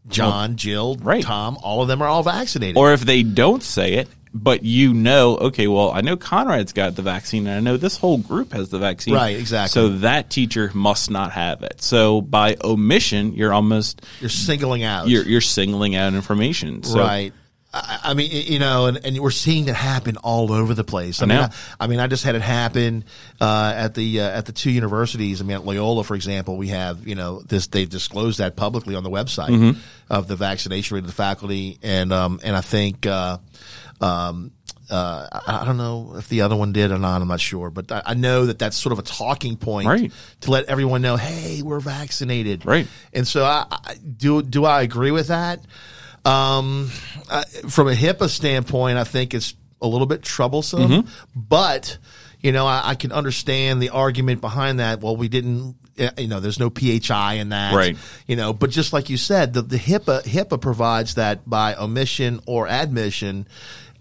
John, 0.07 0.55
Jill, 0.55 0.95
right. 1.01 1.23
Tom, 1.23 1.57
all 1.61 1.81
of 1.81 1.89
them 1.89 2.01
are 2.01 2.07
all 2.07 2.23
vaccinated. 2.23 2.77
Or 2.77 2.93
if 2.93 3.01
they 3.01 3.23
don't 3.23 3.63
say 3.63 3.93
it, 3.95 4.07
but 4.33 4.63
you 4.63 4.93
know, 4.93 5.37
okay, 5.37 5.67
well, 5.67 5.91
I 5.91 6.01
know 6.01 6.17
Conrad's 6.17 6.73
got 6.73 6.95
the 6.95 7.03
vaccine, 7.03 7.45
and 7.45 7.55
I 7.55 7.59
know 7.59 7.77
this 7.77 7.97
whole 7.97 8.17
group 8.17 8.53
has 8.53 8.69
the 8.69 8.79
vaccine. 8.79 9.13
Right, 9.13 9.37
exactly. 9.37 9.69
So 9.79 9.89
that 9.99 10.29
teacher 10.31 10.71
must 10.73 11.11
not 11.11 11.31
have 11.33 11.61
it. 11.61 11.81
So 11.81 12.21
by 12.21 12.57
omission, 12.63 13.33
you're 13.33 13.53
almost 13.53 14.01
you're 14.19 14.29
singling 14.29 14.83
out. 14.83 15.07
you're 15.07 15.23
you're 15.23 15.41
singling 15.41 15.95
out 15.95 16.13
information. 16.13 16.81
So, 16.83 16.99
right. 16.99 17.31
I, 17.75 17.99
I 18.03 18.13
mean, 18.13 18.29
you 18.31 18.59
know, 18.59 18.85
and, 18.85 19.03
and 19.03 19.19
we're 19.19 19.31
seeing 19.31 19.67
it 19.67 19.73
happen 19.75 20.17
all 20.17 20.51
over 20.51 20.75
the 20.75 20.83
place. 20.83 21.21
I, 21.21 21.25
I 21.25 21.27
mean. 21.27 21.37
I, 21.37 21.53
I 21.79 21.87
mean, 21.87 21.99
I 21.99 22.05
just 22.07 22.23
had 22.23 22.35
it 22.35 22.41
happen 22.43 23.03
uh, 23.41 23.73
at 23.75 23.95
the 23.95 24.21
uh, 24.21 24.29
at 24.29 24.45
the 24.45 24.51
two 24.51 24.69
universities. 24.71 25.41
I 25.41 25.43
mean, 25.43 25.57
at 25.57 25.65
Loyola, 25.65 26.03
for 26.03 26.13
example, 26.15 26.55
we 26.57 26.67
have 26.67 27.07
you 27.07 27.15
know 27.15 27.41
this. 27.41 27.67
They've 27.67 27.89
disclosed 27.89 28.39
that 28.39 28.55
publicly 28.55 28.95
on 28.95 29.03
the 29.03 29.09
website 29.09 29.49
Mm-hmm. 29.49 29.79
of 30.09 30.27
the 30.27 30.35
vaccination 30.35 30.95
rate 30.95 31.01
of 31.01 31.07
the 31.07 31.13
faculty, 31.13 31.77
and 31.83 32.11
um, 32.11 32.39
and 32.43 32.55
I 32.55 32.61
think. 32.61 33.05
Uh, 33.05 33.37
um, 34.01 34.51
uh, 34.89 35.27
I 35.31 35.61
I 35.61 35.65
don't 35.65 35.77
know 35.77 36.15
if 36.17 36.27
the 36.29 36.41
other 36.41 36.55
one 36.55 36.73
did 36.73 36.91
or 36.91 36.97
not. 36.99 37.21
I'm 37.21 37.27
not 37.27 37.39
sure, 37.39 37.69
but 37.69 37.91
I, 37.91 38.01
I 38.07 38.13
know 38.15 38.45
that 38.47 38.59
that's 38.59 38.75
sort 38.77 38.91
of 38.93 38.99
a 38.99 39.03
talking 39.03 39.55
point 39.57 39.87
Right. 39.87 40.11
to 40.41 40.51
let 40.51 40.65
everyone 40.65 41.01
know, 41.01 41.15
hey, 41.15 41.61
we're 41.61 41.79
vaccinated. 41.79 42.65
Right. 42.65 42.87
And 43.13 43.27
so, 43.27 43.43
I, 43.45 43.65
I 43.71 43.95
do 43.95 44.41
do 44.43 44.65
I 44.65 44.81
agree 44.81 45.11
with 45.11 45.27
that? 45.29 45.59
Um, 46.25 46.89
I, 47.29 47.43
from 47.69 47.87
a 47.87 47.93
HIPAA 47.93 48.29
standpoint, 48.29 48.97
I 48.97 49.03
think 49.03 49.33
it's 49.33 49.55
a 49.81 49.87
little 49.87 50.07
bit 50.07 50.21
troublesome, 50.21 50.81
Mm-hmm. 50.89 51.09
but 51.35 51.97
you 52.39 52.51
know, 52.51 52.65
I, 52.67 52.81
I 52.89 52.95
can 52.95 53.11
understand 53.13 53.81
the 53.81 53.89
argument 53.89 54.41
behind 54.41 54.79
that. 54.79 54.99
Well, 55.01 55.15
we 55.15 55.29
didn't. 55.29 55.75
Eh, 55.97 56.09
You 56.17 56.27
know, 56.27 56.39
there's 56.39 56.59
no 56.59 56.69
PHI 56.69 57.35
in 57.35 57.49
that, 57.49 57.73
Right. 57.73 57.97
You 58.27 58.35
know, 58.35 58.53
but 58.53 58.69
just 58.69 58.93
like 58.93 59.09
you 59.09 59.17
said, 59.17 59.53
the, 59.53 59.61
the 59.61 59.77
HIPAA 59.77 60.23
HIPAA 60.23 60.59
provides 60.61 61.15
that 61.15 61.47
by 61.49 61.75
omission 61.75 62.39
or 62.45 62.67
admission, 62.67 63.47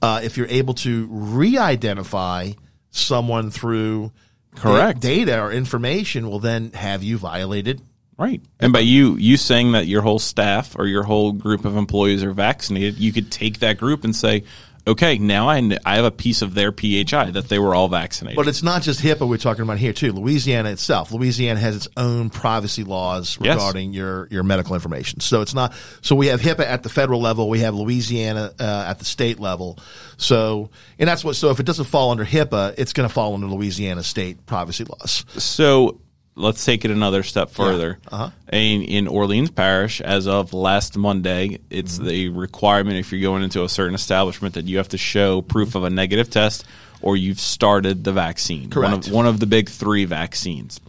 uh, 0.00 0.20
if 0.22 0.36
you're 0.36 0.48
able 0.48 0.74
to 0.74 1.06
re-identify 1.10 2.52
someone 2.90 3.50
through 3.50 4.12
Correct. 4.56 5.00
da- 5.00 5.24
data 5.24 5.40
or 5.40 5.52
information, 5.52 6.28
will 6.28 6.40
then 6.40 6.72
have 6.72 7.02
you 7.02 7.18
violated 7.18 7.80
Right. 8.18 8.42
And 8.60 8.72
by 8.72 8.80
you 8.80 9.16
you 9.16 9.36
saying 9.36 9.72
that 9.72 9.86
your 9.86 10.02
whole 10.02 10.18
staff 10.18 10.78
or 10.78 10.86
your 10.86 11.02
whole 11.02 11.32
group 11.32 11.64
of 11.64 11.76
employees 11.76 12.22
are 12.22 12.32
vaccinated, 12.32 12.98
you 12.98 13.12
could 13.12 13.32
take 13.32 13.60
that 13.60 13.78
group 13.78 14.04
and 14.04 14.14
say, 14.14 14.44
okay, 14.86 15.18
now 15.18 15.48
I, 15.48 15.78
I 15.86 15.96
have 15.96 16.04
a 16.04 16.10
piece 16.10 16.42
of 16.42 16.54
their 16.54 16.72
PHI 16.72 17.30
that 17.32 17.48
they 17.48 17.58
were 17.58 17.74
all 17.74 17.88
vaccinated. 17.88 18.36
But 18.36 18.48
it's 18.48 18.62
not 18.62 18.82
just 18.82 19.00
HIPAA 19.00 19.28
we're 19.28 19.36
talking 19.36 19.62
about 19.62 19.78
here 19.78 19.92
too. 19.92 20.12
Louisiana 20.12 20.70
itself, 20.70 21.12
Louisiana 21.12 21.60
has 21.60 21.76
its 21.76 21.88
own 21.96 22.30
privacy 22.30 22.84
laws 22.84 23.38
Yes. 23.40 23.54
regarding 23.54 23.92
your 23.92 24.28
your 24.30 24.42
medical 24.42 24.74
information. 24.74 25.20
So 25.20 25.40
it's 25.40 25.54
not. 25.54 25.72
So 26.00 26.16
we 26.16 26.28
have 26.28 26.40
HIPAA 26.40 26.66
at 26.66 26.82
the 26.82 26.88
federal 26.88 27.20
level, 27.20 27.48
we 27.48 27.60
have 27.60 27.74
Louisiana 27.74 28.52
uh, 28.58 28.86
at 28.88 28.98
the 28.98 29.04
state 29.04 29.38
level. 29.38 29.78
So 30.16 30.70
and 30.98 31.08
that's 31.08 31.24
what. 31.24 31.36
So 31.36 31.50
if 31.50 31.60
it 31.60 31.66
doesn't 31.66 31.86
fall 31.86 32.10
under 32.10 32.24
HIPAA, 32.24 32.74
it's 32.78 32.92
going 32.92 33.08
to 33.08 33.12
fall 33.14 33.34
under 33.34 33.46
Louisiana 33.46 34.02
state 34.02 34.46
privacy 34.46 34.84
laws. 34.84 35.24
So 35.42 36.00
let's 36.34 36.64
take 36.64 36.84
it 36.84 36.90
another 36.90 37.22
step 37.22 37.50
further. 37.50 37.98
Uh-huh. 38.10 38.30
In, 38.52 38.82
in 38.82 39.06
Orleans 39.08 39.50
Parish, 39.50 40.00
as 40.00 40.26
of 40.26 40.52
last 40.52 40.96
Monday, 40.96 41.58
it's 41.70 41.96
Mm-hmm. 41.98 42.06
the 42.06 42.28
requirement 42.30 42.96
if 42.96 43.12
you're 43.12 43.20
going 43.20 43.42
into 43.42 43.64
a 43.64 43.68
certain 43.68 43.94
establishment 43.94 44.54
that 44.54 44.64
you 44.66 44.78
have 44.78 44.88
to 44.88 44.98
show 44.98 45.42
proof 45.42 45.74
of 45.74 45.84
a 45.84 45.90
negative 45.90 46.30
test 46.30 46.64
or 47.02 47.16
you've 47.16 47.40
started 47.40 48.04
the 48.04 48.12
vaccine. 48.12 48.62
One 48.62 48.70
Correct. 48.70 49.06
of, 49.08 49.12
one 49.12 49.26
of 49.26 49.40
the 49.40 49.46
big 49.46 49.68
three 49.68 50.04
vaccines. 50.04 50.80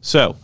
So, 0.00 0.36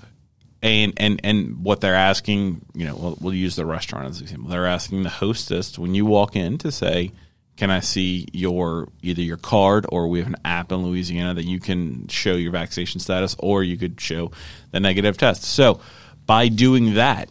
and 0.62 0.92
and 0.96 1.20
and 1.24 1.64
what 1.64 1.80
they're 1.80 1.94
asking, 1.94 2.60
you 2.74 2.84
know, 2.86 2.94
we'll, 2.96 3.18
we'll 3.20 3.34
use 3.34 3.56
the 3.56 3.64
restaurant 3.66 4.06
as 4.08 4.18
an 4.18 4.24
example. 4.24 4.50
They're 4.50 4.66
asking 4.66 5.02
the 5.04 5.08
hostess 5.08 5.78
when 5.78 5.94
you 5.94 6.04
walk 6.04 6.36
in 6.36 6.58
to 6.58 6.70
say, 6.72 7.12
"Can 7.58 7.70
I 7.70 7.80
see 7.80 8.26
your 8.32 8.88
either 9.02 9.20
your 9.20 9.36
card 9.36 9.84
or 9.90 10.08
we 10.08 10.20
have 10.20 10.28
an 10.28 10.36
app 10.44 10.72
in 10.72 10.78
Louisiana 10.78 11.34
that 11.34 11.44
you 11.44 11.60
can 11.60 12.08
show 12.08 12.34
your 12.34 12.52
vaccination 12.52 13.00
status, 13.00 13.36
or 13.38 13.62
you 13.62 13.76
could 13.76 14.00
show 14.00 14.30
the 14.70 14.80
negative 14.80 15.18
test." 15.18 15.44
So, 15.44 15.80
by 16.24 16.48
doing 16.48 16.94
that, 16.94 17.28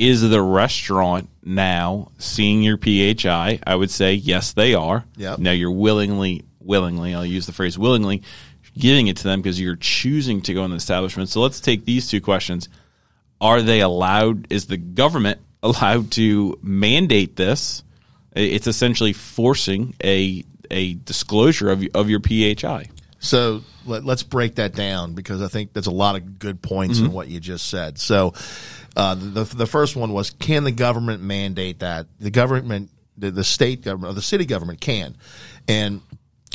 is 0.00 0.22
the 0.22 0.40
restaurant 0.40 1.28
now 1.44 2.10
seeing 2.16 2.62
your 2.62 2.78
PHI? 2.78 3.60
I 3.66 3.74
would 3.74 3.90
say 3.90 4.14
yes, 4.14 4.54
they 4.54 4.72
are. 4.72 5.04
Yep. 5.18 5.40
Now 5.40 5.50
you're 5.50 5.70
willingly, 5.70 6.44
willingly, 6.58 7.14
I'll 7.14 7.26
use 7.26 7.44
the 7.44 7.52
phrase 7.52 7.78
willingly, 7.78 8.22
giving 8.78 9.08
it 9.08 9.18
to 9.18 9.24
them 9.24 9.42
because 9.42 9.60
you're 9.60 9.76
choosing 9.76 10.40
to 10.42 10.54
go 10.54 10.64
in 10.64 10.70
the 10.70 10.76
establishment. 10.76 11.28
So 11.28 11.42
let's 11.42 11.60
take 11.60 11.84
these 11.84 12.08
two 12.08 12.22
questions. 12.22 12.70
Are 13.42 13.60
they 13.60 13.80
allowed, 13.80 14.46
is 14.50 14.66
the 14.66 14.78
government 14.78 15.38
allowed 15.62 16.10
to 16.12 16.58
mandate 16.62 17.36
this? 17.36 17.82
It's 18.34 18.66
essentially 18.66 19.12
forcing 19.12 19.94
a, 20.04 20.44
a 20.70 20.94
disclosure 20.94 21.70
of, 21.70 21.84
of 21.94 22.08
your 22.08 22.20
PHI. 22.20 22.86
So 23.18 23.62
let, 23.84 24.06
us 24.06 24.22
break 24.22 24.54
that 24.54 24.74
down 24.74 25.14
because 25.14 25.42
I 25.42 25.48
think 25.48 25.72
there's 25.72 25.86
a 25.88 25.90
lot 25.92 26.16
of 26.16 26.38
good 26.38 26.62
points 26.62 26.98
Mm-hmm. 26.98 27.06
in 27.06 27.12
what 27.12 27.28
you 27.28 27.38
just 27.40 27.68
said. 27.68 27.98
So 27.98 28.32
uh, 28.96 29.14
the 29.14 29.44
the 29.44 29.66
first 29.66 29.94
one 29.96 30.12
was 30.12 30.30
can 30.30 30.64
the 30.64 30.72
government 30.72 31.22
mandate 31.22 31.80
that 31.80 32.06
the 32.18 32.30
government 32.30 32.90
the, 33.18 33.30
the 33.30 33.44
state 33.44 33.82
government 33.82 34.12
or 34.12 34.14
the 34.14 34.22
city 34.22 34.46
government 34.46 34.80
can, 34.80 35.16
and 35.68 36.00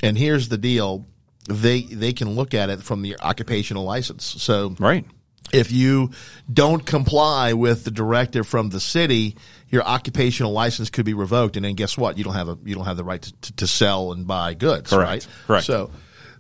and 0.02 0.18
here's 0.18 0.50
the 0.50 0.58
deal 0.58 1.06
they 1.48 1.82
they 1.84 2.14
can 2.14 2.32
look 2.32 2.54
at 2.56 2.70
it 2.72 2.82
from 2.82 3.04
the 3.04 3.18
occupational 3.20 3.84
license. 3.84 4.24
So 4.26 4.76
Right. 4.80 5.06
if 5.54 5.72
you 5.72 6.10
don't 6.52 6.84
comply 6.86 7.54
with 7.54 7.84
the 7.84 7.92
directive 7.92 8.48
from 8.48 8.70
the 8.70 8.80
city, 8.80 9.36
your 9.70 9.84
occupational 9.84 10.52
license 10.52 10.90
could 10.90 11.06
be 11.06 11.14
revoked, 11.14 11.56
and 11.56 11.66
then 11.66 11.76
guess 11.76 11.98
what? 11.98 12.18
You 12.18 12.24
don't 12.24 12.34
have 12.34 12.50
a 12.50 12.58
you 12.64 12.76
don't 12.76 12.86
have 12.86 12.98
the 12.98 13.04
right 13.04 13.22
to, 13.22 13.34
to, 13.34 13.56
to 13.58 13.68
sell 13.68 14.12
and 14.12 14.28
buy 14.28 14.54
goods, 14.54 14.90
Correct. 14.90 15.10
right? 15.10 15.28
Correct. 15.48 15.66
So, 15.66 15.92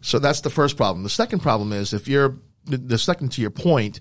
so 0.02 0.20
that's 0.20 0.42
the 0.42 0.50
first 0.50 0.78
problem. 0.78 1.04
The 1.04 1.10
second 1.10 1.40
problem 1.40 1.74
is 1.74 1.94
if 1.94 2.08
you're 2.08 2.38
the, 2.66 2.78
the 2.78 2.98
second 2.98 3.32
to 3.34 3.42
your 3.42 3.52
point, 3.52 4.00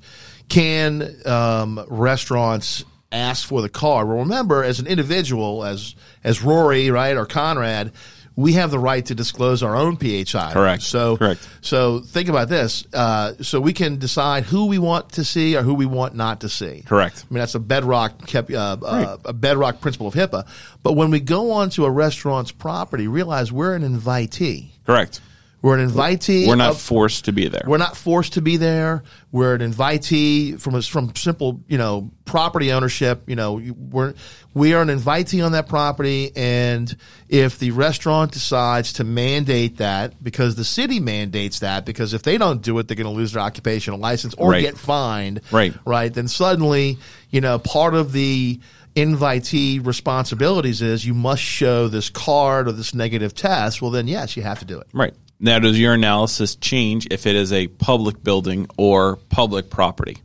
can 0.48 1.16
um, 1.26 1.84
restaurants 1.88 2.84
ask 3.12 3.46
for 3.46 3.62
the 3.62 3.68
car? 3.68 4.04
Well, 4.06 4.18
remember, 4.18 4.62
as 4.62 4.80
an 4.80 4.86
individual, 4.86 5.64
as 5.64 5.94
as 6.22 6.42
Rory, 6.42 6.90
right, 6.90 7.16
or 7.16 7.26
Conrad. 7.26 7.92
We 8.36 8.54
have 8.54 8.72
the 8.72 8.80
right 8.80 9.04
to 9.06 9.14
disclose 9.14 9.62
our 9.62 9.76
own 9.76 9.96
PHI. 9.96 10.50
Correct. 10.52 10.82
So, 10.82 11.16
Correct. 11.16 11.48
so 11.60 12.00
think 12.00 12.28
about 12.28 12.48
this. 12.48 12.84
Uh, 12.92 13.34
so 13.40 13.60
we 13.60 13.72
can 13.72 13.98
decide 13.98 14.42
who 14.42 14.66
we 14.66 14.78
want 14.78 15.12
to 15.12 15.24
see 15.24 15.56
or 15.56 15.62
who 15.62 15.74
we 15.74 15.86
want 15.86 16.16
not 16.16 16.40
to 16.40 16.48
see. 16.48 16.82
Correct. 16.84 17.24
I 17.30 17.32
mean, 17.32 17.38
that's 17.38 17.54
a 17.54 17.60
bedrock, 17.60 18.26
kept, 18.26 18.50
uh, 18.52 18.76
Right. 18.82 19.04
uh, 19.06 19.18
a 19.26 19.32
bedrock 19.32 19.80
principle 19.80 20.08
of 20.08 20.14
HIPAA. 20.14 20.46
But 20.82 20.94
when 20.94 21.10
we 21.12 21.20
go 21.20 21.52
onto 21.52 21.84
a 21.84 21.90
restaurant's 21.90 22.50
property, 22.50 23.06
realize 23.06 23.52
we're 23.52 23.74
an 23.74 23.82
invitee. 23.82 24.70
Correct. 24.84 25.20
We're 25.64 25.78
an 25.78 25.88
invitee. 25.88 26.46
We're 26.46 26.56
not 26.56 26.72
of- 26.72 26.80
forced 26.82 27.24
to 27.24 27.32
be 27.32 27.48
there. 27.48 27.62
we're 27.66 27.78
not 27.78 27.96
forced 27.96 28.34
to 28.34 28.42
be 28.42 28.58
there. 28.58 29.02
We're 29.32 29.54
an 29.54 29.62
invitee 29.72 30.60
from 30.60 30.74
a, 30.74 30.82
from 30.82 31.16
simple, 31.16 31.62
you 31.68 31.78
know, 31.78 32.10
property 32.26 32.70
ownership. 32.70 33.22
You 33.26 33.34
know, 33.36 33.62
we're 33.74 34.12
we 34.52 34.74
are 34.74 34.82
an 34.82 34.88
invitee 34.88 35.42
on 35.42 35.52
that 35.52 35.66
property, 35.66 36.32
and 36.36 36.94
if 37.30 37.58
the 37.58 37.70
restaurant 37.70 38.32
decides 38.32 38.92
to 38.94 39.04
mandate 39.04 39.78
that 39.78 40.22
because 40.22 40.54
the 40.54 40.64
city 40.64 41.00
mandates 41.00 41.60
that, 41.60 41.86
because 41.86 42.12
if 42.12 42.22
they 42.24 42.36
don't 42.36 42.60
do 42.60 42.78
it, 42.78 42.86
they're 42.86 42.94
going 42.94 43.06
to 43.06 43.10
lose 43.16 43.32
their 43.32 43.42
occupational 43.42 43.98
license 43.98 44.34
or 44.34 44.50
Right. 44.50 44.60
get 44.60 44.76
fined. 44.76 45.40
Right. 45.50 45.72
Right. 45.86 46.12
Then 46.12 46.28
suddenly, 46.28 46.98
you 47.30 47.40
know, 47.40 47.58
part 47.58 47.94
of 47.94 48.12
the 48.12 48.60
invitee 48.94 49.84
responsibilities 49.84 50.82
is 50.82 51.04
you 51.06 51.14
must 51.14 51.42
show 51.42 51.88
this 51.88 52.10
card 52.10 52.68
or 52.68 52.72
this 52.72 52.92
negative 52.94 53.34
test. 53.34 53.80
Well, 53.82 53.90
then 53.90 54.06
yes, 54.06 54.36
you 54.36 54.42
have 54.42 54.58
to 54.60 54.64
do 54.64 54.78
it. 54.78 54.86
Right. 54.92 55.14
Now, 55.40 55.58
does 55.58 55.78
your 55.78 55.92
analysis 55.94 56.56
change 56.56 57.06
if 57.10 57.26
it 57.26 57.34
is 57.36 57.52
a 57.52 57.66
public 57.68 58.22
building 58.22 58.66
or 58.78 59.16
public 59.28 59.68
property? 59.70 60.18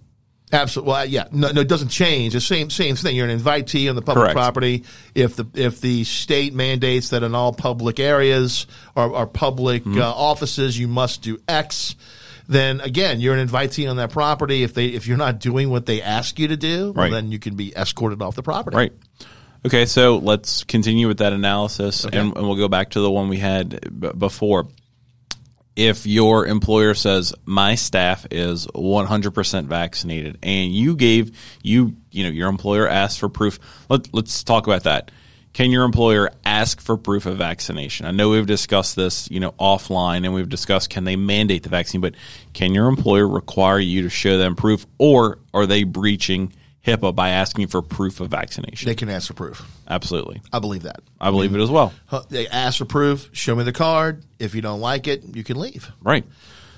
Absolutely. 0.52 0.90
Well, 0.92 1.06
yeah. 1.06 1.28
No, 1.32 1.52
no, 1.52 1.62
it 1.62 1.68
doesn't 1.68 1.90
change. 1.90 2.34
The 2.34 2.42
same 2.42 2.70
same 2.72 2.96
thing. 2.96 3.16
You're 3.16 3.28
an 3.28 3.40
invitee 3.40 3.88
on 3.90 3.96
the 3.96 4.02
public 4.02 4.24
Correct. 4.24 4.36
property. 4.36 4.84
If 5.14 5.36
the 5.36 5.46
if 5.54 5.80
the 5.82 6.04
state 6.06 6.54
mandates 6.56 7.10
that 7.10 7.22
in 7.22 7.36
all 7.36 7.54
public 7.54 8.00
areas 8.00 8.66
or, 8.96 9.10
or 9.12 9.28
public 9.28 9.84
Mm-hmm. 9.84 10.02
uh, 10.02 10.06
offices 10.06 10.78
you 10.80 10.88
must 10.88 11.22
do 11.22 11.38
X, 11.48 11.96
then 12.48 12.82
again 12.82 13.20
you're 13.20 13.36
an 13.36 13.48
invitee 13.48 13.88
on 13.90 13.98
that 13.98 14.10
property. 14.10 14.64
If 14.64 14.74
they 14.74 14.88
if 14.88 15.06
you're 15.06 15.18
not 15.18 15.40
doing 15.40 15.70
what 15.70 15.86
they 15.86 16.02
ask 16.02 16.40
you 16.40 16.48
to 16.48 16.58
do, 16.58 16.94
well, 16.96 17.12
then 17.12 17.32
you 17.32 17.38
can 17.38 17.56
be 17.56 17.76
escorted 17.76 18.22
off 18.24 18.34
the 18.36 18.42
property. 18.44 18.76
Right. 18.76 18.94
Okay, 19.66 19.86
so 19.86 20.18
let's 20.18 20.64
continue 20.64 21.08
with 21.08 21.18
that 21.20 21.34
analysis, 21.34 22.06
and, 22.06 22.16
and 22.16 22.34
we'll 22.34 22.56
go 22.56 22.70
back 22.70 22.92
to 22.92 23.02
the 23.02 23.12
one 23.12 23.28
we 23.30 23.38
had 23.38 24.00
b- 24.00 24.10
before. 24.18 24.68
If 25.80 26.06
your 26.06 26.46
employer 26.46 26.94
says 26.94 27.34
my 27.46 27.76
staff 27.76 28.28
is 28.32 28.68
100% 28.68 29.66
vaccinated, 29.68 30.38
and 30.44 30.74
you 30.74 30.98
gave 30.98 31.38
you 31.64 31.96
you 32.12 32.26
know 32.26 32.30
your 32.30 32.50
employer 32.50 32.86
asked 32.86 33.18
for 33.18 33.30
proof, 33.30 33.60
let, 33.88 34.14
let's 34.14 34.44
talk 34.44 34.68
about 34.68 34.84
that. 34.84 35.10
Can 35.54 35.72
your 35.72 35.86
employer 35.86 36.32
ask 36.44 36.82
for 36.82 36.98
proof 36.98 37.26
of 37.26 37.38
vaccination? 37.38 38.06
I 38.06 38.12
know 38.12 38.30
we've 38.30 38.46
discussed 38.46 38.98
this, 38.98 39.32
you 39.32 39.40
know, 39.40 39.52
offline, 39.54 40.26
and 40.26 40.34
we've 40.34 40.50
discussed 40.50 40.90
can 40.90 41.06
they 41.06 41.16
mandate 41.16 41.64
the 41.64 41.70
vaccine, 41.70 42.02
but 42.02 42.14
can 42.52 42.74
your 42.74 42.90
employer 42.90 43.26
require 43.26 43.80
you 43.80 44.02
to 44.02 44.10
show 44.10 44.38
them 44.38 44.58
proof, 44.58 44.86
or 44.98 45.40
are 45.54 45.66
they 45.66 45.86
breaching 45.86 46.52
HIPAA 46.86 47.14
by 47.16 47.30
asking 47.30 47.68
for 47.68 47.82
proof 47.82 48.20
of 48.20 48.30
vaccination? 48.30 48.88
They 48.88 48.96
can 48.96 49.10
ask 49.10 49.28
for 49.28 49.34
proof. 49.34 49.66
Absolutely. 49.88 50.42
I 50.54 50.60
believe 50.60 50.84
that. 50.84 51.02
I 51.20 51.30
believe 51.32 51.54
it 51.54 51.62
as 51.62 51.70
well. 51.70 51.94
They 52.30 52.48
ask 52.48 52.78
for 52.78 52.86
proof. 52.86 53.30
Show 53.34 53.56
me 53.56 53.64
the 53.64 53.74
card. 53.74 54.24
If 54.40 54.56
you 54.56 54.62
don't 54.62 54.80
like 54.82 55.08
it, 55.08 55.24
you 55.36 55.44
can 55.44 55.60
leave. 55.60 55.92
Right. 56.02 56.26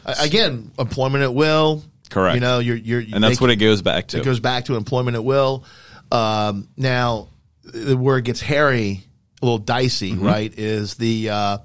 Again, 0.05 0.71
employment 0.79 1.23
at 1.23 1.33
will. 1.33 1.83
Correct. 2.09 2.35
You 2.35 2.41
know, 2.41 2.59
you're 2.59 2.75
you're 2.75 3.03
And 3.13 3.23
that's 3.23 3.37
they- 3.37 3.43
what 3.43 3.51
it 3.51 3.57
goes 3.57 3.81
back 3.81 4.07
to. 4.07 4.17
It 4.17 4.25
goes 4.25 4.39
back 4.39 4.65
to 4.65 4.75
employment 4.75 5.15
at 5.15 5.23
will. 5.23 5.63
Um, 6.11 6.67
now, 6.75 7.29
the- 7.63 7.95
where 7.95 8.17
it 8.17 8.25
gets 8.25 8.41
hairy 8.41 9.03
a 9.41 9.45
little 9.45 9.59
dicey, 9.59 10.13
right? 10.13 10.53
Is 10.57 10.95
the 10.95 11.29
uh, 11.29 11.57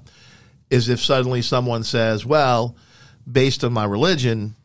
is 0.69 0.87
if 0.89 1.03
suddenly 1.03 1.41
someone 1.41 1.83
says, 1.83 2.25
"Well, 2.25 2.77
based 3.29 3.63
on 3.65 3.73
my 3.73 3.83
religion, 3.85 4.55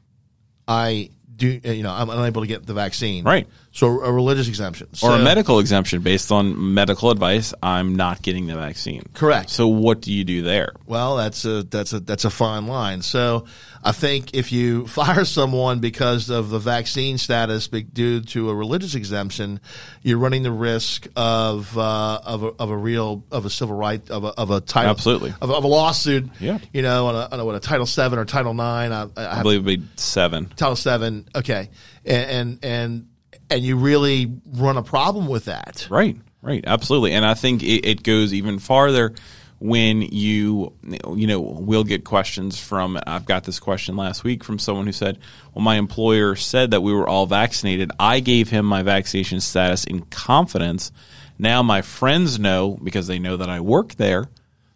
I 0.69 1.11
do 1.35 1.61
you 1.65 1.83
know 1.83 1.91
I'm 1.93 2.11
unable 2.11 2.43
to 2.43 2.47
get 2.47 2.65
the 2.65 2.75
vaccine." 2.75 3.25
Right. 3.25 3.49
So 3.75 4.03
a 4.03 4.13
religious 4.13 4.49
exemption 4.49 4.89
or 5.03 5.13
a 5.13 5.19
medical 5.19 5.59
exemption 5.59 6.03
based 6.03 6.31
on 6.31 6.75
medical 6.75 7.11
advice. 7.11 7.55
I'm 7.63 7.97
not 7.97 8.21
getting 8.21 8.47
the 8.47 8.55
vaccine. 8.55 9.03
Correct. 9.15 9.49
So 9.49 9.67
what 9.67 10.03
do 10.03 10.13
you 10.13 10.25
do 10.25 10.43
there? 10.43 10.75
Well, 10.85 11.17
that's 11.17 11.47
a 11.47 11.63
that's 11.63 11.95
a 11.95 12.01
that's 12.01 12.27
a 12.27 12.31
fine 12.31 12.67
line. 12.67 13.01
So 13.01 13.47
I 13.83 13.93
think 13.93 14.35
if 14.35 14.53
you 14.53 14.87
fire 14.89 15.25
someone 15.25 15.81
because 15.81 16.29
of 16.29 16.51
the 16.51 16.59
vaccine 16.59 17.17
status 17.17 17.69
due 17.69 18.21
to 18.21 18.51
a 18.51 18.55
religious 18.55 18.95
exemption, 18.95 19.59
you're 20.03 20.19
running 20.19 20.43
the 20.43 20.53
risk 20.53 21.09
of 21.17 21.77
uh, 21.79 22.21
of 22.25 22.43
a, 22.43 22.49
of 22.49 22.69
a 22.69 22.77
real 22.77 23.25
of 23.33 23.47
a 23.47 23.51
civil 23.51 23.75
right 23.75 24.07
of 24.11 24.25
a 24.25 24.29
of 24.39 24.51
a 24.51 24.61
title 24.61 24.91
Absolutely. 24.91 25.33
of, 25.41 25.51
of 25.51 25.65
a 25.65 25.67
lawsuit. 25.67 26.29
Yeah. 26.41 26.59
you 26.75 26.83
know, 26.83 27.07
on 27.07 27.15
a, 27.15 27.29
on 27.33 27.41
a, 27.41 27.45
what 27.47 27.55
a 27.55 27.61
Title 27.61 27.87
Seven 27.87 28.19
or 28.19 28.27
Title 28.27 28.53
Nine. 28.53 28.93
I, 28.93 29.07
I, 29.17 29.39
I 29.39 29.43
believe 29.43 29.67
it'd 29.67 29.81
be 29.81 29.89
seven. 29.97 30.53
Title 30.57 30.77
Seven. 30.77 31.27
Okay, 31.35 31.71
and 32.05 32.31
and 32.31 32.59
and 32.65 33.09
and 33.51 33.63
you 33.63 33.77
really 33.77 34.33
run 34.47 34.77
a 34.77 34.83
problem 34.83 35.29
with 35.29 35.47
that. 35.47 35.87
Right, 35.91 36.17
right, 36.41 36.65
absolutely. 36.67 37.13
And 37.13 37.25
I 37.25 37.35
think 37.35 37.63
it, 37.63 37.87
it 37.87 38.03
goes 38.03 38.33
even 38.33 38.59
farther 38.59 39.15
when 39.59 40.03
you, 40.03 40.73
you 40.83 41.27
know, 41.29 41.41
we'll 41.41 41.85
get 41.85 42.05
questions 42.05 42.59
from. 42.59 42.99
I've 43.07 43.27
got 43.27 43.45
this 43.45 43.61
question 43.61 43.97
last 43.97 44.25
week 44.25 44.43
from 44.43 44.59
someone 44.59 44.87
who 44.87 44.93
said, 44.93 45.19
"Well, 45.55 45.63
my 45.63 45.77
employer 45.77 46.35
said 46.35 46.73
that 46.73 46.81
we 46.81 46.93
were 46.93 47.09
all 47.09 47.27
vaccinated. 47.27 47.93
I 47.99 48.21
gave 48.21 48.49
him 48.49 48.67
my 48.67 48.83
vaccination 48.83 49.41
status 49.41 49.85
in 49.85 50.03
confidence. 50.03 50.91
Now 51.39 51.63
my 51.63 51.81
friends 51.81 52.41
know 52.41 52.79
because 52.83 53.07
they 53.07 53.21
know 53.21 53.37
that 53.37 53.49
I 53.49 53.61
work 53.61 53.95
there." 53.95 54.29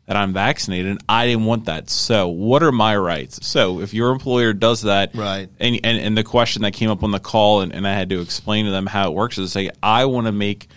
That 0.06 0.16
I'm 0.16 0.32
vaccinated, 0.32 0.92
and 0.92 1.00
I 1.08 1.26
didn't 1.26 1.46
want 1.46 1.64
that. 1.64 1.90
So, 1.90 2.28
what 2.28 2.62
are 2.62 2.70
my 2.70 2.96
rights? 2.96 3.44
So, 3.44 3.80
if 3.80 3.92
your 3.92 4.12
employer 4.12 4.52
does 4.52 4.82
that, 4.82 5.10
Right. 5.16 5.48
and, 5.58 5.80
and, 5.82 5.98
and 5.98 6.16
the 6.16 6.22
question 6.22 6.62
that 6.62 6.75
came 6.75 6.90
up 6.90 7.02
on 7.02 7.10
the 7.10 7.18
call 7.18 7.60
and, 7.62 7.72
and 7.75 7.84
I 7.88 7.92
had 7.92 8.08
to 8.10 8.20
explain 8.20 8.66
to 8.66 8.70
them 8.70 8.86
how 8.86 9.10
it 9.10 9.14
works 9.14 9.36
is 9.36 9.50
say 9.52 9.70
I 9.82 10.04
want 10.04 10.26
to 10.28 10.32
make 10.32 10.68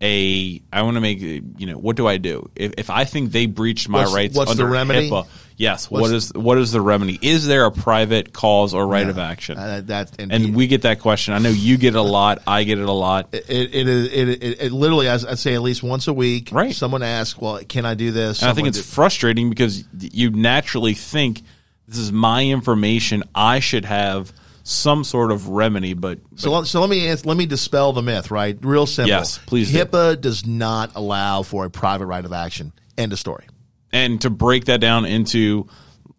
a 0.00 0.62
I 0.72 0.82
want 0.82 0.94
to 0.94 1.00
make 1.00 1.20
you 1.20 1.42
know 1.66 1.76
what 1.76 1.96
do 1.96 2.06
I 2.06 2.18
do 2.18 2.48
if, 2.54 2.74
if 2.78 2.90
I 2.90 3.04
think 3.04 3.32
they 3.32 3.46
breached 3.46 3.88
my 3.88 4.00
What's- 4.00 4.14
rights 4.14 4.36
what's 4.36 4.54
the 4.54 4.62
under 4.62 4.72
remedy? 4.72 5.10
HIPAA 5.10 5.26
yes 5.56 5.90
what 5.90 6.02
what 6.02 6.12
is 6.12 6.32
what 6.34 6.56
is 6.56 6.70
the 6.70 6.80
remedy 6.80 7.18
is 7.20 7.44
there 7.48 7.64
a 7.64 7.72
private 7.72 8.32
cause 8.32 8.74
or 8.74 8.86
right 8.86 9.08
of 9.08 9.18
action 9.18 9.58
Uh, 9.58 9.80
that 9.86 10.12
and, 10.20 10.30
and 10.32 10.54
we 10.54 10.68
get 10.68 10.82
that 10.82 11.00
question 11.00 11.34
I 11.34 11.38
know 11.38 11.48
you 11.48 11.76
get 11.78 11.94
it 11.94 11.98
a 11.98 12.02
lot 12.02 12.42
I 12.46 12.62
get 12.62 12.78
it 12.78 12.88
a 12.88 12.92
lot 12.92 13.30
it, 13.32 13.44
it 13.48 13.88
is 13.88 14.06
it, 14.12 14.28
it, 14.28 14.60
it 14.62 14.72
literally 14.72 15.08
as 15.08 15.26
I'd 15.26 15.40
say 15.40 15.54
at 15.54 15.62
least 15.62 15.82
once 15.82 16.06
a 16.06 16.12
week. 16.12 16.50
Right. 16.52 16.72
Someone 16.72 17.02
asks, 17.02 17.40
"Well, 17.40 17.60
can 17.68 17.84
I 17.84 17.94
do 17.94 18.12
this?" 18.12 18.40
and 18.40 18.50
I 18.50 18.54
think 18.54 18.68
it's 18.68 18.78
do- 18.78 18.84
frustrating 18.84 19.50
because 19.50 19.82
you 19.98 20.30
naturally 20.30 20.94
think 20.94 21.42
this 21.88 21.98
is 21.98 22.12
my 22.12 22.44
information 22.44 23.24
I 23.34 23.58
should 23.58 23.84
have 23.84 24.32
some 24.68 25.02
sort 25.02 25.32
of 25.32 25.48
remedy 25.48 25.94
but 25.94 26.18
so. 26.36 26.50
Let, 26.52 26.66
so 26.66 26.80
let 26.80 26.90
me 26.90 27.08
ans- 27.08 27.24
let 27.24 27.36
me 27.36 27.46
dispel 27.46 27.92
the 27.92 28.02
myth. 28.02 28.30
Right, 28.30 28.58
real 28.60 28.86
simple. 28.86 29.08
Yes, 29.08 29.38
please 29.38 29.72
do. 29.72 29.78
HIPAA 29.78 30.20
does 30.20 30.46
not 30.46 30.92
allow 30.94 31.42
for 31.42 31.64
a 31.64 31.70
private 31.70 32.06
right 32.06 32.24
of 32.24 32.32
action. 32.32 32.72
End 32.96 33.12
of 33.12 33.18
story. 33.18 33.46
and 33.92 34.20
to 34.20 34.30
break 34.30 34.66
that 34.66 34.80
down 34.80 35.06
into 35.06 35.66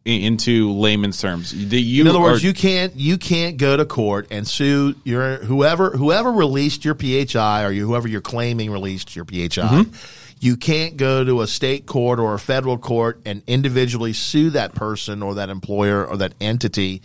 into 0.05 0.71
layman's 0.71 1.21
terms 1.21 1.53
you 1.53 2.01
In 2.01 2.07
other 2.07 2.19
words, 2.19 2.41
are- 2.43 2.47
you 2.47 2.53
can't 2.53 2.95
you 2.95 3.17
can't 3.17 3.57
go 3.57 3.77
to 3.77 3.85
court 3.85 4.27
and 4.31 4.47
sue 4.47 4.95
your 5.03 5.37
whoever 5.37 5.91
whoever 5.91 6.31
released 6.31 6.83
your 6.83 6.95
PHI 6.95 7.63
or 7.65 7.71
you, 7.71 7.85
whoever 7.85 8.07
you're 8.07 8.21
claiming 8.21 8.71
released 8.71 9.15
your 9.15 9.25
PHI. 9.25 9.45
Mm-hmm. 9.61 9.93
You 10.39 10.55
can't 10.55 10.95
go 10.95 11.23
to 11.25 11.41
a 11.41 11.47
state 11.47 11.85
court 11.85 12.17
or 12.17 12.33
a 12.33 12.39
federal 12.39 12.77
court 12.77 13.19
and 13.25 13.43
individually 13.45 14.13
sue 14.13 14.51
that 14.51 14.73
person 14.73 15.21
or 15.21 15.35
that 15.35 15.49
employer 15.49 16.05
or 16.07 16.15
that 16.17 16.33
entity 16.39 17.01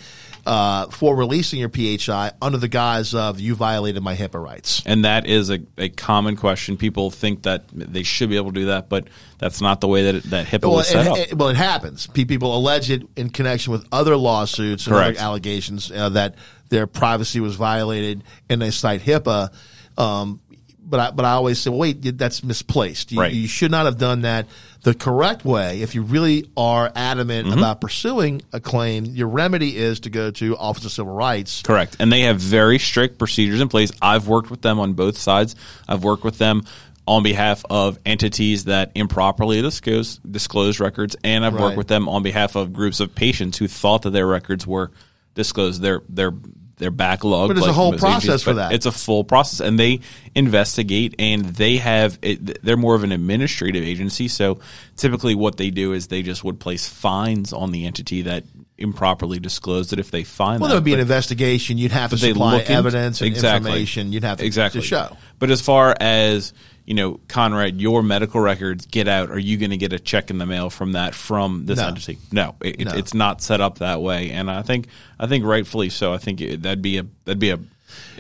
uh, 0.47 0.87
for 0.89 1.17
releasing 1.17 1.59
your 1.59 1.71
PHI 1.71 2.33
under 2.43 2.59
the 2.59 2.69
guise 2.69 3.15
of 3.15 3.41
you 3.41 3.55
violated 3.55 4.03
my 4.03 4.15
HIPAA 4.15 4.43
rights. 4.43 4.83
And 4.85 5.05
that 5.05 5.27
is 5.27 5.51
a, 5.51 5.61
a 5.79 5.89
common 5.89 6.37
question. 6.37 6.77
People 6.77 7.11
think 7.11 7.43
that 7.45 7.65
they 7.73 8.03
should 8.03 8.29
be 8.29 8.37
able 8.37 8.53
to 8.53 8.61
do 8.61 8.67
that, 8.67 8.89
but 8.89 9.09
that's 9.39 9.61
not 9.61 9.81
the 9.81 9.89
way 9.89 10.05
that 10.05 10.15
it, 10.17 10.25
that 10.25 10.47
HIPAA 10.47 10.63
Well, 10.63 10.73
was 10.77 10.89
set 10.89 11.07
it, 11.07 11.11
up. 11.11 11.19
it- 11.19 11.35
well, 11.35 11.49
it 11.49 11.57
happens. 11.57 12.07
People 12.09 12.57
allege 12.57 12.91
it 12.91 13.03
in 13.17 13.31
connection 13.31 13.73
with 13.73 13.87
other 13.91 14.17
lawsuits 14.17 14.87
and 14.87 14.95
Correct. 14.95 15.19
other 15.19 15.25
allegations 15.27 15.91
uh, 15.91 16.11
that 16.11 16.35
their 16.69 16.87
privacy 16.87 17.41
was 17.41 17.55
violated, 17.57 18.23
and 18.51 18.61
they 18.61 18.71
cite 18.71 19.01
HIPAA. 19.03 19.51
Um, 19.97 20.41
but 20.89 21.01
I, 21.01 21.11
but 21.11 21.25
I 21.25 21.33
always 21.33 21.59
say, 21.59 21.71
well, 21.71 21.79
wait, 21.81 22.19
that's 22.19 22.43
misplaced. 22.45 23.13
You, 23.13 23.21
Right. 23.21 23.33
you 23.33 23.47
should 23.49 23.71
not 23.71 23.87
have 23.87 23.99
done 23.99 24.23
that. 24.23 24.47
The 24.83 24.95
correct 24.95 25.45
way, 25.45 25.81
if 25.83 25.95
you 25.95 26.03
really 26.03 26.51
are 26.57 26.93
adamant 26.95 27.49
Mm-hmm. 27.49 27.59
about 27.59 27.81
pursuing 27.81 28.43
a 28.53 28.61
claim, 28.61 29.07
your 29.07 29.29
remedy 29.29 29.77
is 29.77 30.01
to 30.01 30.11
go 30.11 30.31
to 30.33 30.57
Office 30.57 30.85
of 30.85 30.93
Civil 30.93 31.15
Rights. 31.15 31.63
Correct. 31.63 31.97
And 32.01 32.13
they 32.13 32.23
have 32.23 32.39
very 32.39 32.79
strict 32.79 33.19
procedures 33.19 33.61
in 33.61 33.69
place. 33.69 33.91
I've 34.03 34.29
worked 34.29 34.51
with 34.51 34.61
them 34.63 34.79
on 34.79 34.93
both 34.93 35.17
sides. 35.17 35.57
I've 35.89 36.05
worked 36.05 36.23
with 36.25 36.39
them 36.39 36.65
on 37.07 37.23
behalf 37.23 37.65
of 37.69 37.99
entities 38.07 38.65
that 38.65 38.91
improperly 38.95 39.61
disclose 39.61 40.17
disclose 40.19 40.81
records, 40.81 41.17
and 41.23 41.45
I've 41.45 41.53
Right. 41.55 41.63
worked 41.63 41.77
with 41.77 41.89
them 41.89 42.09
on 42.09 42.23
behalf 42.23 42.57
of 42.57 42.73
groups 42.73 42.99
of 43.01 43.15
patients 43.15 43.59
who 43.59 43.69
thought 43.69 44.03
that 44.03 44.11
their 44.11 44.27
records 44.27 44.67
were 44.67 44.91
disclosed. 45.35 45.83
Their 45.83 46.01
their 46.09 46.33
their 46.77 46.91
backlog. 46.91 47.49
But 47.49 47.59
a 47.59 47.61
like 47.61 47.73
whole 47.73 47.93
process 47.97 48.43
for 48.43 48.55
that. 48.55 48.73
It's 48.73 48.87
a 48.87 48.93
full 48.93 49.25
process, 49.25 49.61
and 49.61 49.79
they 49.79 50.01
investigate, 50.35 51.15
and 51.19 51.45
they 51.45 51.77
have. 51.77 52.19
It, 52.23 52.63
they're 52.63 52.77
more 52.77 52.95
of 52.95 53.05
an 53.05 53.13
administrative 53.13 53.85
agency, 53.85 54.29
so 54.29 54.61
typically 54.97 55.35
what 55.35 55.57
they 55.57 55.71
do 55.71 55.93
is 55.93 56.09
they 56.09 56.23
just 56.23 56.45
would 56.45 56.61
place 56.61 56.89
fines 56.89 57.53
on 57.53 57.71
the 57.71 57.87
entity 57.87 58.23
that 58.23 58.45
improperly 58.77 59.39
disclosed 59.39 59.93
it 59.93 60.01
if 60.01 60.11
they 60.11 60.25
find 60.25 60.61
Well, 60.61 60.69
that. 60.69 60.75
there 60.75 60.77
would 60.79 60.85
be 60.85 60.91
But- 60.93 60.97
an 60.97 61.01
investigation. 61.03 61.79
You'd 61.79 61.93
have 61.93 62.11
to 62.11 62.19
supply 62.19 62.59
into- 62.59 62.73
evidence 62.73 63.21
and 63.21 63.29
Exactly. 63.29 63.71
information. 63.71 64.13
You'd 64.13 64.25
have 64.25 64.39
to, 64.39 64.45
exactly 64.45 64.81
to 64.81 64.87
show. 64.87 65.17
But 65.39 65.51
as 65.51 65.61
far 65.61 65.95
as 66.01 66.53
you 66.87 66.93
know, 66.93 67.19
Conrad, 67.29 67.81
your 67.81 68.03
medical 68.03 68.43
records 68.43 68.85
get 68.85 69.09
out. 69.09 69.31
Are 69.31 69.39
you 69.39 69.57
going 69.57 69.71
to 69.71 69.79
get 69.79 69.95
a 69.95 69.99
check 69.99 70.29
in 70.31 70.37
the 70.37 70.45
mail 70.45 70.69
from 70.69 70.93
that 70.93 71.15
from 71.15 71.65
this 71.65 71.79
No. 71.79 71.87
entity? 71.87 72.19
No, 72.31 72.57
it- 72.61 72.79
No. 72.85 72.93
it's 72.93 73.15
not 73.15 73.41
set 73.41 73.63
up 73.63 73.79
that 73.79 74.03
way, 74.03 74.31
and 74.31 74.51
I 74.51 74.61
think 74.61 74.89
I 75.19 75.27
think 75.27 75.47
rightfully 75.47 75.89
so. 75.89 76.13
I 76.13 76.19
think 76.19 76.43
it, 76.43 76.63
that'd 76.63 76.83
be 76.83 76.99
a 76.99 77.07
that'd 77.25 77.39
be 77.39 77.51
a 77.51 77.59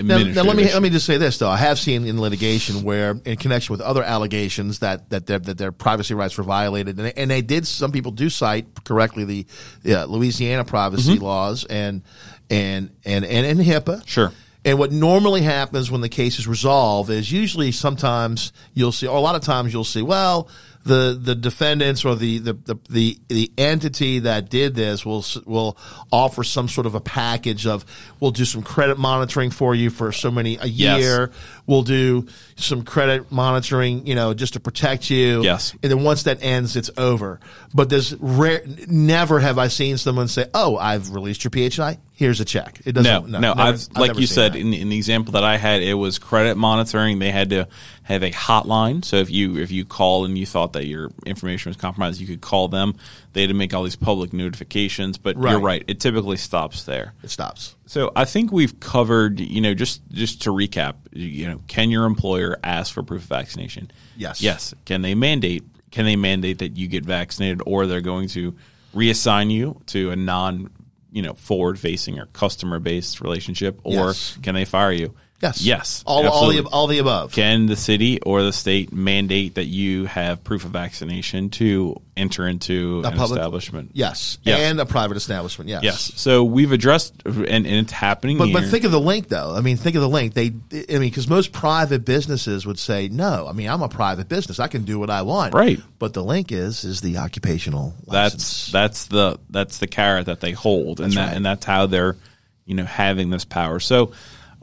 Now, 0.02 0.18
now 0.18 0.42
let 0.42 0.56
me 0.56 0.64
let 0.64 0.82
me 0.82 0.90
just 0.90 1.06
say 1.06 1.18
this 1.18 1.38
though. 1.38 1.48
I 1.48 1.56
have 1.56 1.78
seen 1.78 2.04
in 2.04 2.20
litigation 2.20 2.82
where, 2.82 3.18
in 3.24 3.36
connection 3.36 3.72
with 3.72 3.80
other 3.80 4.02
allegations 4.02 4.80
that 4.80 5.10
that 5.10 5.26
their, 5.26 5.38
that 5.38 5.58
their 5.58 5.72
privacy 5.72 6.14
rights 6.14 6.36
were 6.36 6.44
violated, 6.44 6.98
and 6.98 7.06
they, 7.06 7.12
and 7.14 7.30
they 7.30 7.42
did. 7.42 7.66
Some 7.66 7.92
people 7.92 8.12
do 8.12 8.28
cite 8.28 8.84
correctly 8.84 9.24
the 9.24 9.94
uh, 9.94 10.04
Louisiana 10.06 10.64
privacy 10.64 11.18
laws 11.18 11.64
and 11.64 12.02
and 12.50 12.90
and 13.04 13.24
and, 13.24 13.46
and 13.46 13.60
HIPAA. 13.60 14.06
Sure. 14.06 14.32
And 14.66 14.78
what 14.78 14.92
normally 14.92 15.42
happens 15.42 15.90
when 15.90 16.00
the 16.00 16.08
case 16.08 16.38
is 16.38 16.48
resolved 16.48 17.10
is 17.10 17.30
usually 17.30 17.70
sometimes 17.70 18.52
you'll 18.72 18.92
see, 18.92 19.06
or 19.06 19.16
a 19.16 19.20
lot 19.20 19.34
of 19.34 19.42
times 19.42 19.74
you'll 19.74 19.84
see, 19.84 20.00
well, 20.00 20.48
the, 20.84 21.18
the 21.20 21.34
defendants 21.34 22.04
or 22.04 22.14
the, 22.14 22.38
the, 22.38 22.52
the, 22.52 22.76
the, 22.90 23.18
the 23.28 23.52
entity 23.56 24.20
that 24.20 24.50
did 24.50 24.74
this 24.74 25.04
will, 25.04 25.24
will 25.46 25.76
offer 26.12 26.44
some 26.44 26.68
sort 26.68 26.86
of 26.86 26.94
a 26.94 27.00
package 27.00 27.66
of, 27.66 27.84
we'll 28.20 28.30
do 28.30 28.44
some 28.44 28.62
credit 28.62 28.98
monitoring 28.98 29.50
for 29.50 29.74
you 29.74 29.90
for 29.90 30.12
so 30.12 30.30
many, 30.30 30.56
a 30.56 30.66
Yes. 30.66 31.30
We'll 31.66 31.82
do 31.82 32.26
some 32.56 32.82
credit 32.82 33.32
monitoring, 33.32 34.06
you 34.06 34.14
know, 34.14 34.34
just 34.34 34.52
to 34.52 34.60
protect 34.60 35.08
you. 35.08 35.42
Yes. 35.42 35.72
And 35.82 35.90
then 35.90 36.02
once 36.04 36.24
that 36.24 36.42
ends, 36.42 36.76
it's 36.76 36.90
over. 36.98 37.40
But 37.72 37.88
there's 37.88 38.14
rare, 38.16 38.62
never 38.86 39.40
have 39.40 39.58
I 39.58 39.68
seen 39.68 39.96
someone 39.96 40.28
say, 40.28 40.46
oh, 40.52 40.76
I've 40.76 41.10
released 41.14 41.42
your 41.44 41.50
PHI. 41.70 41.98
Here's 42.16 42.38
a 42.40 42.44
check. 42.44 42.80
It 42.84 42.92
doesn't, 42.92 43.28
no, 43.30 43.40
never- 43.40 43.60
I've, 43.60 43.88
like 43.96 44.16
you 44.18 44.26
said 44.28 44.54
in, 44.54 44.72
in 44.72 44.88
the 44.88 44.96
example 44.96 45.32
that 45.32 45.42
I 45.42 45.56
had, 45.56 45.82
it 45.82 45.94
was 45.94 46.18
credit 46.20 46.56
monitoring. 46.56 47.18
They 47.18 47.32
had 47.32 47.50
to 47.50 47.66
have 48.04 48.22
a 48.22 48.30
hotline. 48.30 49.04
So 49.04 49.16
if 49.16 49.30
you 49.30 49.56
if 49.56 49.72
you 49.72 49.84
call 49.84 50.24
and 50.24 50.38
you 50.38 50.46
thought 50.46 50.74
that 50.74 50.86
your 50.86 51.10
information 51.26 51.70
was 51.70 51.76
compromised, 51.76 52.20
you 52.20 52.28
could 52.28 52.40
call 52.40 52.68
them. 52.68 52.94
They 53.32 53.40
had 53.40 53.48
to 53.48 53.54
make 53.54 53.74
all 53.74 53.82
these 53.82 53.96
public 53.96 54.32
notifications. 54.32 55.18
But 55.18 55.34
you're 55.34 55.44
Right. 55.44 55.56
right; 55.62 55.84
it 55.88 55.98
typically 55.98 56.36
stops 56.36 56.84
there. 56.84 57.14
it 57.24 57.30
stops. 57.30 57.74
So 57.86 58.12
I 58.14 58.24
think 58.26 58.52
we've 58.52 58.78
covered, 58.78 59.40
you 59.40 59.60
know, 59.60 59.74
just 59.74 60.00
just 60.12 60.42
to 60.42 60.50
recap, 60.50 60.94
you 61.12 61.48
know, 61.48 61.53
can 61.66 61.90
your 61.90 62.04
employer 62.06 62.58
ask 62.64 62.92
for 62.92 63.02
proof 63.02 63.22
of 63.22 63.28
vaccination? 63.28 63.90
Yes. 64.16 64.40
Yes. 64.40 64.74
Can 64.84 65.02
they 65.02 65.14
mandate? 65.14 65.64
Can 65.90 66.04
they 66.04 66.16
mandate 66.16 66.58
that 66.58 66.76
you 66.76 66.88
get 66.88 67.04
vaccinated, 67.04 67.62
or 67.66 67.86
they're 67.86 68.00
going 68.00 68.28
to 68.30 68.54
reassign 68.94 69.50
you 69.50 69.80
to 69.86 70.10
a 70.10 70.16
non, 70.16 70.70
you 71.12 71.22
know, 71.22 71.34
forward 71.34 71.78
facing 71.78 72.18
or 72.18 72.26
customer 72.26 72.78
based 72.78 73.20
relationship, 73.20 73.80
or 73.84 74.06
Yes. 74.08 74.38
can 74.42 74.54
they 74.54 74.64
fire 74.64 74.92
you? 74.92 75.14
Yes. 75.42 75.60
Yes, 75.60 76.02
All, 76.06 76.26
all, 76.26 76.48
the, 76.50 76.62
all 76.62 76.86
the 76.86 77.00
above. 77.00 77.32
Can 77.32 77.66
the 77.66 77.76
city 77.76 78.18
or 78.22 78.42
the 78.42 78.52
state 78.52 78.94
mandate 78.94 79.56
that 79.56 79.66
you 79.66 80.06
have 80.06 80.42
proof 80.42 80.64
of 80.64 80.70
vaccination 80.70 81.50
to 81.50 82.00
enter 82.16 82.46
into 82.48 83.02
A 83.04 83.08
an 83.08 83.16
public- 83.16 83.38
establishment? 83.38 83.90
Yes. 83.92 84.38
Yes. 84.42 84.60
And 84.60 84.80
a 84.80 84.86
private 84.86 85.18
establishment. 85.18 85.68
Yes. 85.68 85.82
Yes. 85.82 86.12
So 86.16 86.44
we've 86.44 86.72
addressed, 86.72 87.14
and, 87.26 87.46
and 87.46 87.66
it's 87.66 87.92
happening 87.92 88.38
But, 88.38 88.48
here. 88.48 88.60
but 88.60 88.68
think 88.70 88.84
of 88.84 88.92
the 88.92 89.00
link, 89.00 89.28
though. 89.28 89.54
I 89.54 89.60
mean, 89.60 89.76
think 89.76 89.96
of 89.96 90.02
the 90.02 90.08
link. 90.08 90.32
They, 90.32 90.46
I 90.72 90.92
mean, 90.98 91.10
because 91.10 91.28
most 91.28 91.52
private 91.52 92.06
businesses 92.06 92.64
would 92.64 92.78
say, 92.78 93.08
"No, 93.08 93.46
I 93.46 93.52
mean, 93.52 93.68
I'm 93.68 93.82
a 93.82 93.88
private 93.88 94.28
business. 94.28 94.60
I 94.60 94.68
can 94.68 94.84
do 94.84 94.98
what 94.98 95.10
I 95.10 95.22
want." 95.22 95.52
Right. 95.52 95.78
But 95.98 96.14
the 96.14 96.24
link 96.24 96.52
is 96.52 96.84
is 96.84 97.02
the 97.02 97.18
occupational 97.18 97.92
that's 98.06 98.34
license. 98.34 98.72
that's 98.72 99.06
the 99.06 99.38
that's 99.50 99.78
the 99.78 99.88
carrot 99.88 100.26
that 100.26 100.40
they 100.40 100.52
hold, 100.52 101.00
and 101.00 101.12
that 101.12 101.26
right. 101.26 101.36
and 101.36 101.44
that's 101.44 101.66
how 101.66 101.84
they're 101.86 102.16
you 102.64 102.76
know 102.76 102.84
having 102.84 103.28
this 103.28 103.44
power. 103.44 103.78
So 103.78 104.12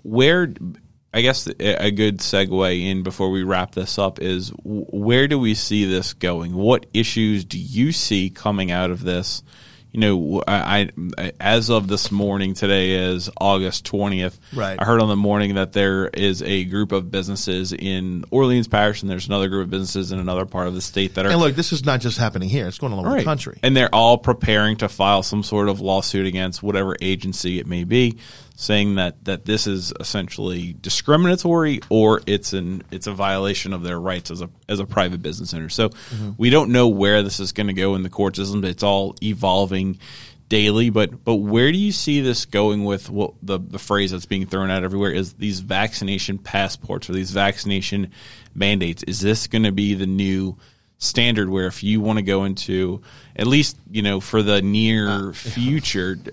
where 0.04 0.54
I 1.14 1.22
guess 1.22 1.48
a 1.60 1.92
good 1.92 2.20
segue 2.20 2.82
in 2.90 3.04
before 3.04 3.32
we 3.32 3.44
wrap 3.44 3.74
this 3.74 4.00
up 4.00 4.22
is 4.22 4.54
where 4.64 5.28
do 5.28 5.38
we 5.38 5.56
see 5.56 5.86
this 5.86 6.14
going? 6.14 6.56
What 6.56 6.86
issues 6.94 7.44
do 7.44 7.60
you 7.60 7.92
see 7.92 8.30
coming 8.30 8.72
out 8.72 8.92
of 8.92 9.04
this? 9.04 9.44
You 9.92 10.00
know, 10.00 10.42
I, 10.48 10.90
I 11.18 11.34
as 11.38 11.70
of 11.70 11.90
this 11.90 12.14
morning, 12.14 12.54
today 12.54 12.92
is 12.92 13.30
August 13.42 13.84
twentieth. 13.86 14.40
Right. 14.54 14.80
I 14.80 14.86
heard 14.86 15.02
on 15.02 15.10
the 15.10 15.18
morning 15.18 15.56
that 15.56 15.74
there 15.74 16.08
is 16.08 16.42
a 16.42 16.64
group 16.64 16.94
of 16.94 17.12
businesses 17.12 17.74
in 17.74 18.24
Orleans 18.32 18.70
Parish, 18.70 19.02
and 19.02 19.12
there's 19.12 19.28
another 19.28 19.50
group 19.50 19.66
of 19.66 19.70
businesses 19.70 20.14
in 20.14 20.20
another 20.20 20.46
part 20.46 20.68
of 20.68 20.76
the 20.76 20.82
state 20.82 21.16
that 21.16 21.26
are 21.26 21.30
And 21.32 21.42
look, 21.42 21.56
this 21.56 21.74
is 21.74 21.84
not 21.84 22.00
just 22.00 22.18
happening 22.18 22.48
here; 22.48 22.68
it's 22.68 22.78
going 22.78 22.94
all 22.94 23.06
over 23.06 23.18
the 23.18 23.26
country. 23.26 23.60
and 23.64 23.76
they're 23.76 23.94
all 23.94 24.18
preparing 24.18 24.78
to 24.78 24.88
file 24.88 25.24
some 25.24 25.44
sort 25.44 25.68
of 25.68 25.82
lawsuit 25.82 26.26
against 26.26 26.64
whatever 26.64 26.96
agency 27.02 27.60
it 27.60 27.68
may 27.68 27.84
be, 27.84 28.18
saying 28.62 28.96
that, 28.96 29.26
that 29.26 29.44
this 29.44 29.66
is 29.66 29.92
essentially 30.00 30.76
discriminatory 30.80 31.82
or 31.90 32.22
it's 32.28 32.54
an 32.54 32.84
it's 32.92 33.08
a 33.08 33.12
violation 33.12 33.74
of 33.74 33.82
their 33.82 34.00
rights 34.00 34.30
as 34.30 34.42
a 34.42 34.50
as 34.70 34.80
a 34.80 34.86
private 34.86 35.22
business 35.22 35.52
owner. 35.56 35.68
So 35.68 35.90
mm-hmm. 35.90 36.32
we 36.38 36.52
don't 36.52 36.72
know 36.72 36.88
where 36.88 37.24
this 37.24 37.40
is 37.40 37.54
going 37.54 37.68
to 37.68 37.74
go 37.74 37.96
in 37.96 38.04
the 38.04 38.10
court 38.10 38.36
system. 38.36 38.64
It's 38.64 38.84
all 38.84 39.16
evolving 39.24 39.98
daily, 40.48 40.92
but 40.92 41.24
but 41.24 41.38
where 41.38 41.72
do 41.72 41.78
you 41.78 41.92
see 41.92 42.22
this 42.22 42.46
going 42.46 42.86
with 42.86 43.10
what 43.10 43.34
the 43.42 43.58
the 43.58 43.80
phrase 43.80 44.12
that's 44.12 44.28
being 44.28 44.46
thrown 44.46 44.70
out 44.70 44.84
everywhere 44.84 45.12
is 45.12 45.34
these 45.34 45.60
vaccination 45.60 46.38
passports 46.38 47.10
or 47.10 47.14
these 47.14 47.32
vaccination 47.32 48.12
mandates? 48.54 49.02
Is 49.04 49.22
this 49.22 49.48
going 49.48 49.64
to 49.64 49.72
be 49.72 49.96
the 49.96 50.06
new 50.06 50.56
standard 51.00 51.50
where 51.50 51.66
if 51.66 51.82
you 51.82 52.00
want 52.00 52.20
to 52.20 52.24
go 52.24 52.44
into 52.44 53.02
at 53.36 53.48
least 53.48 53.76
you 53.90 54.04
know 54.04 54.20
for 54.20 54.44
the 54.44 54.62
near 54.62 55.10
uh, 55.10 55.34
future 55.34 56.14
d- 56.14 56.32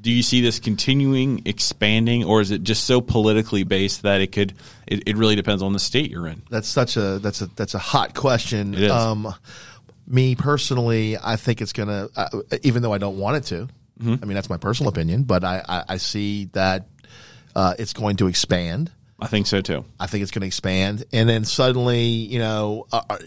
do 0.00 0.10
you 0.10 0.22
see 0.22 0.40
this 0.40 0.58
continuing 0.58 1.42
expanding 1.44 2.24
or 2.24 2.40
is 2.40 2.50
it 2.50 2.62
just 2.62 2.84
so 2.84 3.00
politically 3.00 3.64
based 3.64 4.02
that 4.02 4.20
it 4.20 4.32
could 4.32 4.54
it, 4.86 5.02
it 5.06 5.16
really 5.16 5.36
depends 5.36 5.62
on 5.62 5.72
the 5.72 5.78
state 5.78 6.10
you're 6.10 6.26
in 6.26 6.42
That's 6.50 6.68
such 6.68 6.96
a 6.96 7.18
that's 7.18 7.42
a 7.42 7.46
that's 7.56 7.74
a 7.74 7.78
hot 7.78 8.14
question. 8.14 8.74
It 8.74 8.82
is. 8.82 8.90
Um, 8.90 9.34
me 10.06 10.34
personally, 10.34 11.16
I 11.16 11.36
think 11.36 11.60
it's 11.60 11.72
gonna, 11.72 12.08
uh, 12.16 12.28
even 12.62 12.82
though 12.82 12.92
I 12.92 12.98
don't 12.98 13.18
want 13.18 13.36
it 13.36 13.44
to. 13.44 13.68
Mm-hmm. 14.00 14.14
I 14.22 14.26
mean, 14.26 14.34
that's 14.34 14.50
my 14.50 14.56
personal 14.56 14.90
opinion, 14.90 15.22
but 15.22 15.44
I 15.44 15.62
I, 15.68 15.84
I 15.90 15.96
see 15.98 16.46
that 16.52 16.88
uh, 17.54 17.74
it's 17.78 17.92
going 17.92 18.16
to 18.16 18.26
expand. 18.26 18.90
I 19.20 19.26
think 19.26 19.46
so 19.46 19.60
too 19.60 19.84
I 19.98 20.06
think 20.06 20.22
it's 20.22 20.30
going 20.30 20.40
to 20.40 20.46
expand, 20.46 21.04
and 21.12 21.28
then 21.28 21.44
suddenly, 21.44 22.00
you 22.00 22.38
know, 22.38 22.86
uh, 22.90 23.02
uh, 23.10 23.18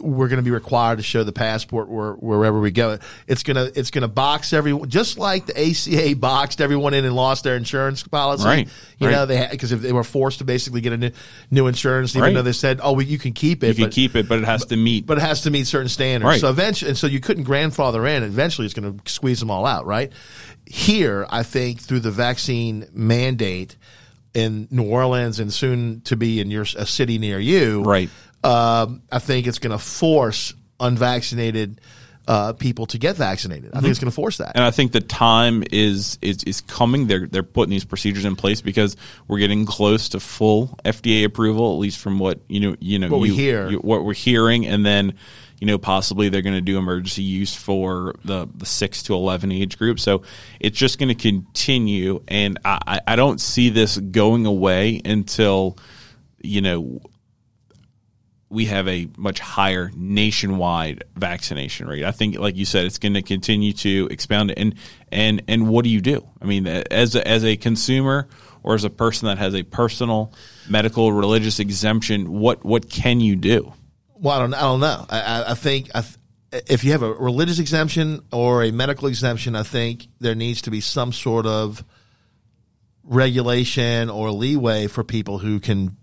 we're 0.00 0.26
going 0.26 0.38
to 0.38 0.42
be 0.42 0.50
required 0.50 0.96
to 0.96 1.02
show 1.04 1.22
the 1.22 1.32
passport 1.32 1.88
where, 1.88 2.14
wherever 2.14 2.58
we 2.58 2.72
go. 2.72 2.98
It's 3.28 3.44
gonna 3.44 3.70
it's 3.74 3.92
gonna 3.92 4.08
box 4.08 4.52
everyone, 4.52 4.88
just 4.88 5.16
like 5.16 5.46
the 5.46 5.56
ACA 5.56 6.16
boxed 6.16 6.60
everyone 6.60 6.92
in 6.92 7.04
and 7.04 7.14
lost 7.14 7.44
their 7.44 7.56
insurance 7.56 8.02
policy. 8.02 8.44
Right, 8.44 8.68
You 8.98 9.06
right. 9.06 9.12
know, 9.12 9.26
they 9.26 9.46
because 9.48 9.70
if 9.70 9.80
they 9.80 9.92
were 9.92 10.02
forced 10.02 10.38
to 10.38 10.44
basically 10.44 10.80
get 10.80 10.92
a 10.92 10.96
new, 10.96 11.10
new 11.52 11.66
insurance, 11.68 12.16
even 12.16 12.22
Right. 12.22 12.34
though 12.34 12.42
they 12.42 12.52
said, 12.52 12.80
"Oh, 12.82 12.92
well, 12.92 13.02
you 13.02 13.18
can 13.18 13.32
keep 13.32 13.62
it," 13.62 13.68
you 13.68 13.74
can 13.74 13.84
but, 13.84 13.92
keep 13.92 14.16
it 14.16 14.28
but 14.28 14.38
it 14.40 14.44
has 14.44 14.64
to 14.66 14.76
meet 14.76 15.06
but 15.06 15.18
it 15.18 15.22
has 15.22 15.42
to 15.42 15.50
meet 15.50 15.68
certain 15.68 15.88
standards. 15.88 16.26
Right. 16.28 16.40
So 16.40 16.48
eventually, 16.50 16.88
and 16.90 16.98
so 16.98 17.06
you 17.06 17.20
couldn't 17.20 17.44
grandfather 17.44 18.06
in. 18.06 18.24
Eventually, 18.24 18.64
it's 18.64 18.74
going 18.74 18.98
to 18.98 19.10
squeeze 19.10 19.38
them 19.38 19.50
all 19.52 19.66
out, 19.66 19.86
right? 19.86 20.12
Here, 20.66 21.26
I 21.30 21.44
think 21.44 21.80
through 21.80 22.00
the 22.00 22.10
vaccine 22.10 22.86
mandate 22.92 23.76
in 24.36 24.68
New 24.70 24.84
Orleans 24.84 25.40
and 25.40 25.52
soon 25.52 26.02
to 26.02 26.16
be 26.16 26.40
in 26.40 26.50
your 26.50 26.62
a 26.76 26.84
city 26.86 27.18
near 27.18 27.38
you, 27.40 27.82
Right. 27.82 28.10
Um, 28.44 29.02
I 29.10 29.18
think 29.18 29.46
it's 29.48 29.58
going 29.58 29.72
to 29.76 29.82
force 29.82 30.52
unvaccinated 30.78 31.80
uh, 32.28 32.52
people 32.54 32.86
to 32.86 32.98
get 32.98 33.16
vaccinated. 33.16 33.70
I 33.72 33.80
think 33.80 33.90
it's 33.90 34.00
going 34.00 34.10
to 34.10 34.14
force 34.14 34.38
that. 34.38 34.52
and 34.56 34.64
I 34.64 34.70
think 34.72 34.90
the 34.92 35.00
time 35.00 35.62
is 35.70 36.18
is 36.22 36.42
is 36.44 36.60
coming. 36.60 37.06
They're 37.06 37.26
they're 37.28 37.42
putting 37.44 37.70
these 37.70 37.84
procedures 37.84 38.24
in 38.24 38.34
place 38.36 38.60
because 38.60 38.96
we're 39.28 39.38
getting 39.38 39.64
close 39.64 40.08
to 40.10 40.20
full 40.20 40.78
FDA 40.84 41.24
approval, 41.24 41.72
at 41.74 41.78
least 41.78 41.98
from 41.98 42.18
what 42.18 42.40
you 42.48 42.60
know 42.60 42.76
you 42.80 42.98
know 42.98 43.08
What 43.08 43.20
we 43.20 43.34
hear. 43.34 43.68
you- 43.70 43.78
what 43.78 44.04
we're 44.04 44.12
hearing, 44.14 44.66
and 44.66 44.84
then 44.84 45.14
you 45.58 45.66
know 45.66 45.78
possibly 45.78 46.28
they're 46.28 46.42
going 46.42 46.54
to 46.54 46.60
do 46.60 46.78
emergency 46.78 47.22
use 47.22 47.54
for 47.54 48.14
the 48.24 48.48
the 48.54 48.66
six 48.66 49.02
to 49.04 49.14
eleven 49.14 49.52
age 49.52 49.78
group. 49.78 50.00
So 50.00 50.22
it's 50.60 50.78
just 50.78 50.98
going 50.98 51.08
to 51.08 51.14
continue, 51.14 52.22
and 52.28 52.58
I 52.64 53.00
I 53.06 53.16
don't 53.16 53.40
see 53.40 53.70
this 53.70 53.96
going 53.98 54.46
away 54.46 55.00
until 55.04 55.78
you 56.42 56.60
know 56.60 57.00
we 58.48 58.66
have 58.66 58.86
a 58.86 59.08
much 59.16 59.40
higher 59.40 59.90
nationwide 59.94 61.04
vaccination 61.16 61.88
rate. 61.88 62.04
I 62.04 62.12
think, 62.12 62.38
like 62.38 62.56
you 62.56 62.64
said, 62.64 62.84
it's 62.84 62.98
going 62.98 63.14
to 63.14 63.22
continue 63.22 63.72
to 63.74 64.08
expound. 64.10 64.52
And 64.56 64.74
and 65.10 65.42
and 65.48 65.68
what 65.68 65.84
do 65.84 65.90
you 65.90 66.00
do? 66.00 66.26
I 66.40 66.44
mean, 66.44 66.66
as 66.66 67.16
a, 67.16 67.26
as 67.26 67.44
a 67.44 67.56
consumer 67.56 68.28
or 68.62 68.74
as 68.74 68.84
a 68.84 68.90
person 68.90 69.26
that 69.26 69.38
has 69.38 69.54
a 69.54 69.62
personal 69.62 70.32
medical 70.68 71.12
religious 71.12 71.58
exemption, 71.58 72.30
what 72.30 72.64
what 72.64 72.88
can 72.88 73.20
you 73.20 73.36
do? 73.36 73.72
Well, 74.18 74.36
I 74.36 74.38
don't, 74.40 74.54
I 74.54 74.60
don't 74.60 74.80
know. 74.80 75.06
I, 75.10 75.44
I, 75.48 75.54
think 75.54 75.90
I, 75.94 76.00
th- 76.02 76.64
if 76.68 76.84
you 76.84 76.92
have 76.92 77.02
a 77.02 77.12
religious 77.12 77.58
exemption 77.58 78.24
or 78.32 78.62
a 78.62 78.70
medical 78.70 79.08
exemption, 79.08 79.54
I 79.56 79.62
think 79.62 80.06
there 80.20 80.34
needs 80.34 80.62
to 80.62 80.70
be 80.70 80.80
some 80.80 81.12
sort 81.12 81.46
of 81.46 81.84
regulation 83.04 84.10
or 84.10 84.30
leeway 84.30 84.86
for 84.86 85.04
people 85.04 85.38
who 85.38 85.60
can, 85.60 85.96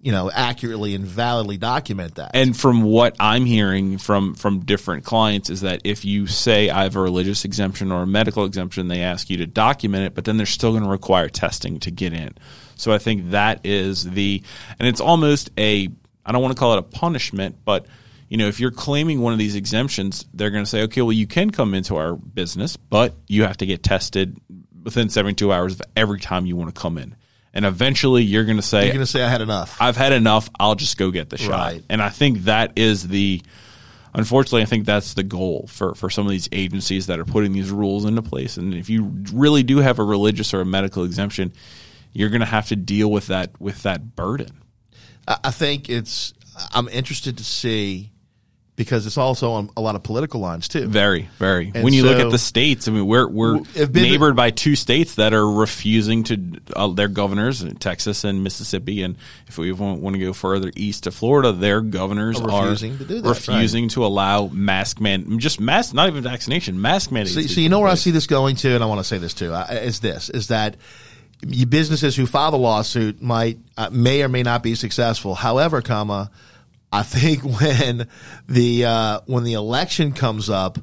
you 0.00 0.12
know, 0.12 0.30
accurately 0.30 0.94
and 0.94 1.04
validly 1.06 1.56
document 1.56 2.16
that. 2.16 2.32
And 2.34 2.56
from 2.56 2.82
what 2.82 3.16
I'm 3.18 3.46
hearing 3.46 3.98
from 3.98 4.34
from 4.34 4.60
different 4.60 5.04
clients 5.04 5.48
is 5.48 5.62
that 5.62 5.80
if 5.84 6.04
you 6.04 6.26
say 6.26 6.70
I 6.70 6.82
have 6.82 6.96
a 6.96 7.00
religious 7.00 7.44
exemption 7.44 7.90
or 7.90 8.02
a 8.02 8.06
medical 8.06 8.44
exemption, 8.44 8.88
they 8.88 9.02
ask 9.02 9.30
you 9.30 9.38
to 9.38 9.46
document 9.46 10.04
it, 10.04 10.14
but 10.14 10.24
then 10.24 10.36
they're 10.36 10.46
still 10.46 10.72
going 10.72 10.84
to 10.84 10.90
require 10.90 11.28
testing 11.28 11.80
to 11.80 11.90
get 11.90 12.12
in. 12.12 12.34
So 12.76 12.92
I 12.92 12.98
think 12.98 13.30
that 13.30 13.64
is 13.64 14.04
the 14.04 14.42
and 14.78 14.86
it's 14.86 15.00
almost 15.00 15.50
a 15.58 15.88
I 16.24 16.32
don't 16.32 16.42
want 16.42 16.56
to 16.56 16.58
call 16.58 16.74
it 16.74 16.78
a 16.78 16.82
punishment, 16.82 17.56
but 17.64 17.86
you 18.28 18.36
know, 18.36 18.48
if 18.48 18.58
you're 18.58 18.70
claiming 18.70 19.20
one 19.20 19.32
of 19.32 19.38
these 19.38 19.54
exemptions, 19.54 20.26
they're 20.32 20.50
going 20.50 20.64
to 20.64 20.70
say, 20.70 20.82
okay, 20.84 21.02
well, 21.02 21.12
you 21.12 21.26
can 21.26 21.50
come 21.50 21.74
into 21.74 21.96
our 21.96 22.16
business, 22.16 22.76
but 22.76 23.14
you 23.28 23.44
have 23.44 23.58
to 23.58 23.66
get 23.66 23.82
tested 23.82 24.40
within 24.82 25.08
72 25.08 25.52
hours 25.52 25.74
of 25.74 25.82
every 25.96 26.20
time 26.20 26.46
you 26.46 26.56
want 26.56 26.74
to 26.74 26.80
come 26.80 26.98
in. 26.98 27.14
And 27.52 27.64
eventually 27.64 28.24
you're 28.24 28.44
going 28.44 28.56
to 28.56 28.62
say, 28.62 28.84
You're 28.86 28.94
going 28.94 29.06
to 29.06 29.10
say 29.10 29.22
I 29.22 29.28
had 29.28 29.40
enough. 29.40 29.76
I've 29.80 29.96
had 29.96 30.12
enough. 30.12 30.50
I'll 30.58 30.74
just 30.74 30.98
go 30.98 31.12
get 31.12 31.30
the 31.30 31.38
shot. 31.38 31.72
Right. 31.72 31.84
And 31.88 32.02
I 32.02 32.08
think 32.08 32.40
that 32.40 32.72
is 32.76 33.06
the, 33.06 33.40
unfortunately, 34.12 34.62
I 34.62 34.64
think 34.64 34.86
that's 34.86 35.14
the 35.14 35.22
goal 35.22 35.68
for, 35.68 35.94
for 35.94 36.10
some 36.10 36.26
of 36.26 36.32
these 36.32 36.48
agencies 36.50 37.06
that 37.06 37.20
are 37.20 37.24
putting 37.24 37.52
these 37.52 37.70
rules 37.70 38.04
into 38.04 38.22
place. 38.22 38.56
And 38.56 38.74
if 38.74 38.90
you 38.90 39.04
really 39.32 39.62
do 39.62 39.78
have 39.78 40.00
a 40.00 40.04
religious 40.04 40.52
or 40.52 40.62
a 40.62 40.66
medical 40.66 41.04
exemption, 41.04 41.52
you're 42.12 42.30
going 42.30 42.40
to 42.40 42.46
have 42.46 42.66
to 42.68 42.76
deal 42.76 43.10
with 43.10 43.28
that 43.28 43.60
with 43.60 43.84
that 43.84 44.16
burden. 44.16 44.63
I 45.26 45.50
think 45.50 45.88
it's. 45.88 46.34
I'm 46.72 46.88
interested 46.88 47.38
to 47.38 47.44
see 47.44 48.12
because 48.76 49.06
it's 49.06 49.18
also 49.18 49.52
on 49.52 49.70
a 49.76 49.80
lot 49.80 49.94
of 49.94 50.02
political 50.02 50.40
lines 50.40 50.66
too. 50.66 50.86
Very, 50.86 51.28
very. 51.38 51.70
And 51.74 51.84
when 51.84 51.92
you 51.92 52.02
look 52.02 52.18
at 52.18 52.30
the 52.30 52.38
states, 52.38 52.88
I 52.88 52.92
mean, 52.92 53.06
we're 53.06 53.28
we're 53.28 53.60
neighbored 53.88 54.34
by 54.34 54.50
two 54.50 54.74
states 54.74 55.14
that 55.14 55.32
are 55.32 55.48
refusing 55.48 56.24
to 56.24 56.60
uh, 56.74 56.88
their 56.88 57.08
governors, 57.08 57.64
Texas 57.78 58.24
and 58.24 58.42
Mississippi, 58.42 59.02
and 59.02 59.16
if 59.46 59.58
we 59.58 59.70
want, 59.72 60.00
want 60.00 60.14
to 60.16 60.20
go 60.20 60.32
further 60.32 60.72
east 60.74 61.04
to 61.04 61.12
Florida, 61.12 61.52
their 61.52 61.80
governors 61.80 62.40
Are 62.40 62.50
are 62.50 62.62
refusing 62.64 62.98
to 62.98 63.04
do 63.04 63.20
that, 63.20 63.28
refusing 63.28 63.88
to 63.90 64.04
allow 64.04 64.48
mask 64.48 65.00
man, 65.00 65.38
just 65.38 65.60
mask, 65.60 65.94
not 65.94 66.08
even 66.08 66.22
vaccination, 66.22 66.80
mask 66.80 67.12
mandates. 67.12 67.34
So, 67.34 67.42
so 67.42 67.60
you 67.60 67.68
know 67.68 67.80
where 67.80 67.90
I 67.90 67.94
see 67.94 68.10
this 68.10 68.26
going 68.26 68.56
to, 68.56 68.74
and 68.74 68.82
I 68.82 68.86
want 68.86 69.00
to 69.00 69.04
say 69.04 69.18
this 69.18 69.34
too. 69.34 69.52
Is 69.52 70.00
this 70.00 70.30
is 70.30 70.48
that 70.48 70.76
businesses 71.68 72.16
who 72.16 72.26
file 72.26 72.50
the 72.50 72.58
lawsuit 72.58 73.20
might 73.20 73.58
uh, 73.76 73.90
may 73.90 74.22
or 74.22 74.28
may 74.28 74.42
not 74.42 74.62
be 74.62 74.74
successful. 74.74 75.34
However, 75.34 75.82
comma, 75.82 76.30
I 76.92 77.02
think 77.02 77.42
when 77.60 78.08
the 78.48 78.84
uh, 78.84 79.20
when 79.26 79.44
the 79.44 79.54
election 79.54 80.12
comes 80.12 80.48
up, 80.48 80.78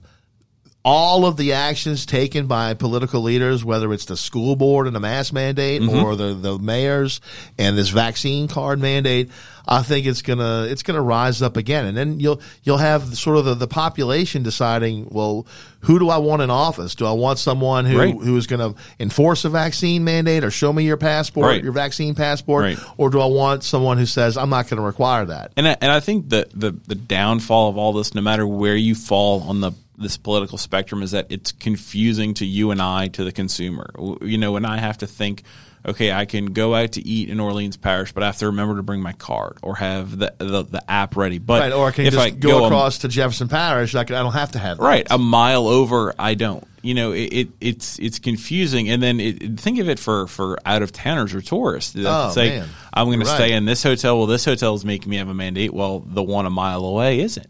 all 0.83 1.25
of 1.25 1.37
the 1.37 1.53
actions 1.53 2.07
taken 2.07 2.47
by 2.47 2.73
political 2.73 3.21
leaders, 3.21 3.63
whether 3.63 3.93
it's 3.93 4.05
the 4.05 4.17
school 4.17 4.55
board 4.55 4.87
and 4.87 4.95
the 4.95 4.99
mask 4.99 5.31
mandate 5.31 5.81
Mm-hmm. 5.81 6.03
or 6.03 6.15
the, 6.15 6.33
the 6.33 6.57
mayors 6.57 7.21
and 7.59 7.77
this 7.77 7.89
vaccine 7.89 8.47
card 8.47 8.79
mandate, 8.79 9.29
I 9.67 9.83
think 9.83 10.07
it's 10.07 10.23
gonna 10.23 10.63
it's 10.63 10.81
gonna 10.81 11.01
rise 11.01 11.43
up 11.43 11.55
again, 11.55 11.85
and 11.85 11.95
then 11.95 12.19
you'll 12.19 12.41
you'll 12.63 12.79
have 12.79 13.15
sort 13.15 13.37
of 13.37 13.45
the, 13.45 13.53
the 13.53 13.67
population 13.67 14.41
deciding, 14.41 15.07
well, 15.11 15.45
who 15.81 15.99
do 15.99 16.09
I 16.09 16.17
want 16.17 16.41
in 16.41 16.49
office? 16.49 16.95
Do 16.95 17.05
I 17.05 17.11
want 17.11 17.37
someone 17.37 17.85
who 17.85 17.97
Right. 17.99 18.15
who 18.15 18.35
is 18.37 18.47
going 18.47 18.73
to 18.73 18.81
enforce 18.99 19.45
a 19.45 19.49
vaccine 19.49 20.03
mandate 20.03 20.43
or 20.43 20.49
show 20.49 20.73
me 20.73 20.83
your 20.83 20.97
passport, 20.97 21.45
Right. 21.45 21.63
your 21.63 21.73
vaccine 21.73 22.15
passport, 22.15 22.63
Right. 22.63 22.79
or 22.97 23.11
do 23.11 23.21
I 23.21 23.27
want 23.27 23.63
someone 23.63 23.99
who 23.99 24.07
says 24.07 24.35
I'm 24.35 24.49
not 24.49 24.67
going 24.67 24.77
to 24.79 24.85
require 24.85 25.25
that? 25.25 25.51
And 25.55 25.67
I, 25.67 25.77
and 25.79 25.91
I 25.91 25.99
think 25.99 26.29
the, 26.29 26.47
the 26.55 26.71
the 26.87 26.95
downfall 26.95 27.69
of 27.69 27.77
all 27.77 27.93
this, 27.93 28.15
no 28.15 28.21
matter 28.21 28.47
where 28.47 28.75
you 28.75 28.95
fall 28.95 29.41
on 29.43 29.61
the 29.61 29.73
this 30.01 30.17
political 30.17 30.57
spectrum, 30.57 31.03
is 31.03 31.11
that 31.11 31.27
it's 31.29 31.51
confusing 31.51 32.33
to 32.35 32.45
you 32.45 32.71
and 32.71 32.81
I, 32.81 33.07
to 33.09 33.23
the 33.23 33.31
consumer. 33.31 33.89
You 34.21 34.37
know, 34.37 34.55
and 34.55 34.65
I 34.65 34.77
have 34.77 34.97
to 34.99 35.07
think, 35.07 35.43
okay, 35.85 36.11
I 36.11 36.25
can 36.25 36.47
go 36.53 36.75
out 36.75 36.93
to 36.93 37.01
eat 37.07 37.29
in 37.29 37.39
Orleans 37.39 37.77
Parish, 37.77 38.11
but 38.11 38.23
I 38.23 38.27
have 38.27 38.37
to 38.37 38.47
remember 38.47 38.75
to 38.77 38.83
bring 38.83 39.01
my 39.01 39.13
card 39.13 39.57
or 39.61 39.75
have 39.75 40.17
the 40.17 40.33
the, 40.37 40.63
the 40.63 40.91
app 40.91 41.15
ready. 41.15 41.37
But 41.39 41.61
Right, 41.61 41.71
or 41.73 41.87
I 41.87 41.91
can 41.91 42.05
if 42.05 42.13
just 42.13 42.25
I 42.25 42.29
go, 42.31 42.63
a- 42.63 42.67
across 42.67 42.99
to 42.99 43.07
Jefferson 43.07 43.47
Parish. 43.47 43.95
I, 43.95 44.03
can, 44.03 44.15
I 44.15 44.23
don't 44.23 44.33
have 44.33 44.51
to 44.53 44.59
have 44.59 44.77
that. 44.77 44.83
right 44.83 45.07
a 45.09 45.17
mile 45.17 45.67
over 45.67 46.13
i 46.19 46.33
don't 46.33 46.65
you 46.83 46.93
know 46.95 47.11
it, 47.11 47.33
it 47.33 47.49
it's 47.61 47.99
it's 47.99 48.17
confusing 48.19 48.89
and 48.89 49.01
then 49.03 49.19
it, 49.19 49.59
think 49.59 49.79
of 49.79 49.87
it 49.89 49.99
for 49.99 50.25
for 50.27 50.57
out 50.65 50.81
of 50.81 50.91
towners 50.91 51.33
or 51.35 51.41
tourists 51.41 51.95
Oh, 51.97 52.31
say 52.31 52.59
man. 52.59 52.69
i'm 52.93 53.05
going 53.07 53.19
Right. 53.19 53.25
to 53.27 53.33
stay 53.35 53.53
in 53.53 53.65
this 53.65 53.83
hotel 53.83 54.17
well 54.17 54.25
this 54.27 54.45
hotel 54.45 54.73
is 54.75 54.83
making 54.85 55.09
me 55.09 55.17
have 55.17 55.29
a 55.29 55.33
mandate 55.33 55.73
well 55.73 55.99
the 55.99 56.23
one 56.23 56.45
a 56.45 56.49
mile 56.49 56.83
away 56.85 57.19
isn't 57.21 57.45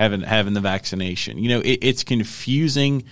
having 0.00 0.22
having 0.22 0.54
the 0.54 0.60
vaccination. 0.60 1.38
You 1.38 1.50
know 1.50 1.60
it, 1.60 1.78
it's 1.82 2.04
confusing. 2.04 3.04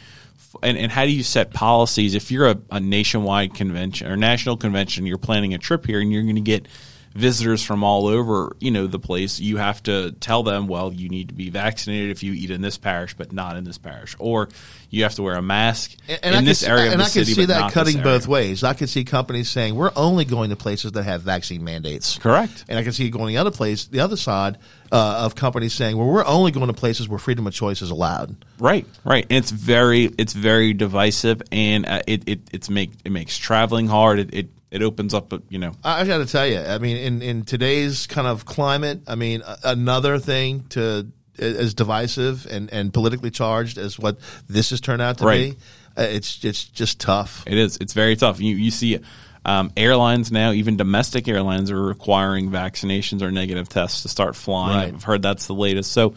And, 0.63 0.79
and 0.79 0.91
how 0.91 1.05
do 1.05 1.11
you 1.11 1.23
set 1.23 1.53
policies? 1.53 2.15
If 2.15 2.31
you're 2.31 2.49
a, 2.49 2.59
a 2.71 2.81
nationwide 2.81 3.55
convention 3.55 4.11
or 4.11 4.17
national 4.17 4.57
convention 4.57 5.05
you're 5.05 5.19
planning 5.19 5.53
a 5.53 5.59
trip 5.59 5.85
here 5.85 6.01
and 6.01 6.11
you're 6.11 6.23
going 6.23 6.37
to 6.37 6.41
get 6.41 6.67
visitors 7.15 7.63
from 7.63 7.83
all 7.83 8.07
over 8.07 8.57
you 8.61 8.71
know 8.71 8.87
the 8.87 8.99
place 8.99 9.41
you 9.41 9.57
have 9.57 9.83
to 9.83 10.13
tell 10.13 10.43
them 10.43 10.69
well 10.69 10.93
you 10.93 11.09
need 11.09 11.29
to 11.29 11.35
be 11.35 11.51
vaccinated 11.51 12.11
if 12.11 12.23
you 12.23 12.33
eat 12.33 12.51
in 12.51 12.61
this 12.61 12.79
parish 12.79 13.15
but 13.15 13.33
not 13.33 13.57
in 13.57 13.65
this 13.65 13.79
parish 13.79 14.15
or 14.19 14.49
you 14.91 15.03
have 15.03 15.15
to 15.15 15.23
wear 15.23 15.35
a 15.35 15.43
mask 15.43 15.95
And, 16.09 16.19
in 16.23 16.35
I 16.35 16.41
this 16.43 16.63
can, 16.63 16.71
area 16.71 16.93
and 16.93 17.01
I 17.01 17.05
can 17.05 17.25
city 17.25 17.35
see 17.35 17.45
that 17.47 17.73
cutting 17.73 18.03
both 18.03 18.27
ways. 18.27 18.65
I 18.65 18.73
can 18.73 18.87
see 18.87 19.05
companies 19.05 19.49
saying 19.51 19.75
we're 19.75 19.93
only 19.97 20.25
going 20.25 20.51
to 20.51 20.57
places 20.57 20.93
that 20.93 21.03
have 21.03 21.23
vaccine 21.23 21.63
mandates. 21.63 22.19
correct 22.19 22.65
And 22.69 22.79
I 22.79 22.83
can 22.83 22.93
see 22.93 23.11
going 23.11 23.35
the 23.35 23.41
other 23.41 23.51
place, 23.51 23.87
the 23.87 24.01
other 24.01 24.17
side 24.17 24.59
uh, 24.91 25.23
of 25.25 25.35
companies 25.35 25.75
saying, 25.75 25.97
well, 25.97 26.07
we're 26.07 26.25
only 26.25 26.51
going 26.51 26.69
to 26.69 26.73
places 26.73 27.09
where 27.09 27.19
freedom 27.19 27.47
of 27.47 27.53
choice 27.53 27.83
is 27.83 27.91
allowed. 27.91 28.45
Right, 28.59 28.87
right. 29.05 29.27
And 29.29 29.39
it's 29.39 29.51
very 29.51 30.05
it's 30.19 30.33
very 30.33 30.73
divisive, 30.73 31.43
and 31.53 31.87
uh, 31.87 32.03
it, 32.07 32.29
it 32.29 32.41
it's 32.53 32.71
make 32.71 32.93
it 33.05 33.13
makes 33.13 33.37
traveling 33.37 33.89
hard. 33.89 34.19
It 34.19 34.35
it, 34.35 34.49
it 34.71 34.83
opens 34.83 35.15
up, 35.15 35.33
you 35.49 35.59
know. 35.59 35.73
I, 35.83 36.05
got 36.05 36.19
to 36.19 36.27
tell 36.27 36.47
you, 36.47 36.59
I 36.61 36.79
mean, 36.79 36.97
in, 36.97 37.23
in 37.23 37.45
today's 37.45 38.07
kind 38.07 38.27
of 38.27 38.45
climate, 38.45 39.01
I 39.07 39.15
mean, 39.15 39.43
another 39.65 40.19
thing 40.19 40.65
to 40.71 41.11
as 41.39 41.75
divisive 41.75 42.47
and, 42.51 42.73
and 42.73 42.93
politically 42.93 43.31
charged 43.31 43.79
as 43.79 43.99
what 43.99 44.19
this 44.49 44.71
has 44.71 44.81
turned 44.81 45.01
out 45.03 45.19
to 45.19 45.25
Right. 45.25 45.53
be, 45.53 45.59
uh, 45.97 46.03
it's 46.03 46.45
it's 46.45 46.65
just 46.65 47.01
tough. 47.01 47.45
It 47.47 47.57
is. 47.57 47.79
It's 47.81 47.93
very 47.93 48.17
tough. 48.17 48.41
You 48.41 48.57
you 48.57 48.71
see, 48.71 48.99
um, 49.45 49.71
airlines 49.77 50.31
now, 50.31 50.53
even 50.53 50.77
domestic 50.77 51.29
airlines, 51.29 51.71
are 51.71 51.81
requiring 51.81 52.51
vaccinations 52.51 53.23
or 53.23 53.31
negative 53.31 53.69
tests 53.69 54.03
to 54.03 54.09
start 54.09 54.37
flying. 54.37 54.77
Right. 54.77 54.95
I've 54.95 55.05
heard 55.05 55.23
that's 55.23 55.47
the 55.47 55.55
latest. 55.55 55.93
So. 55.93 56.15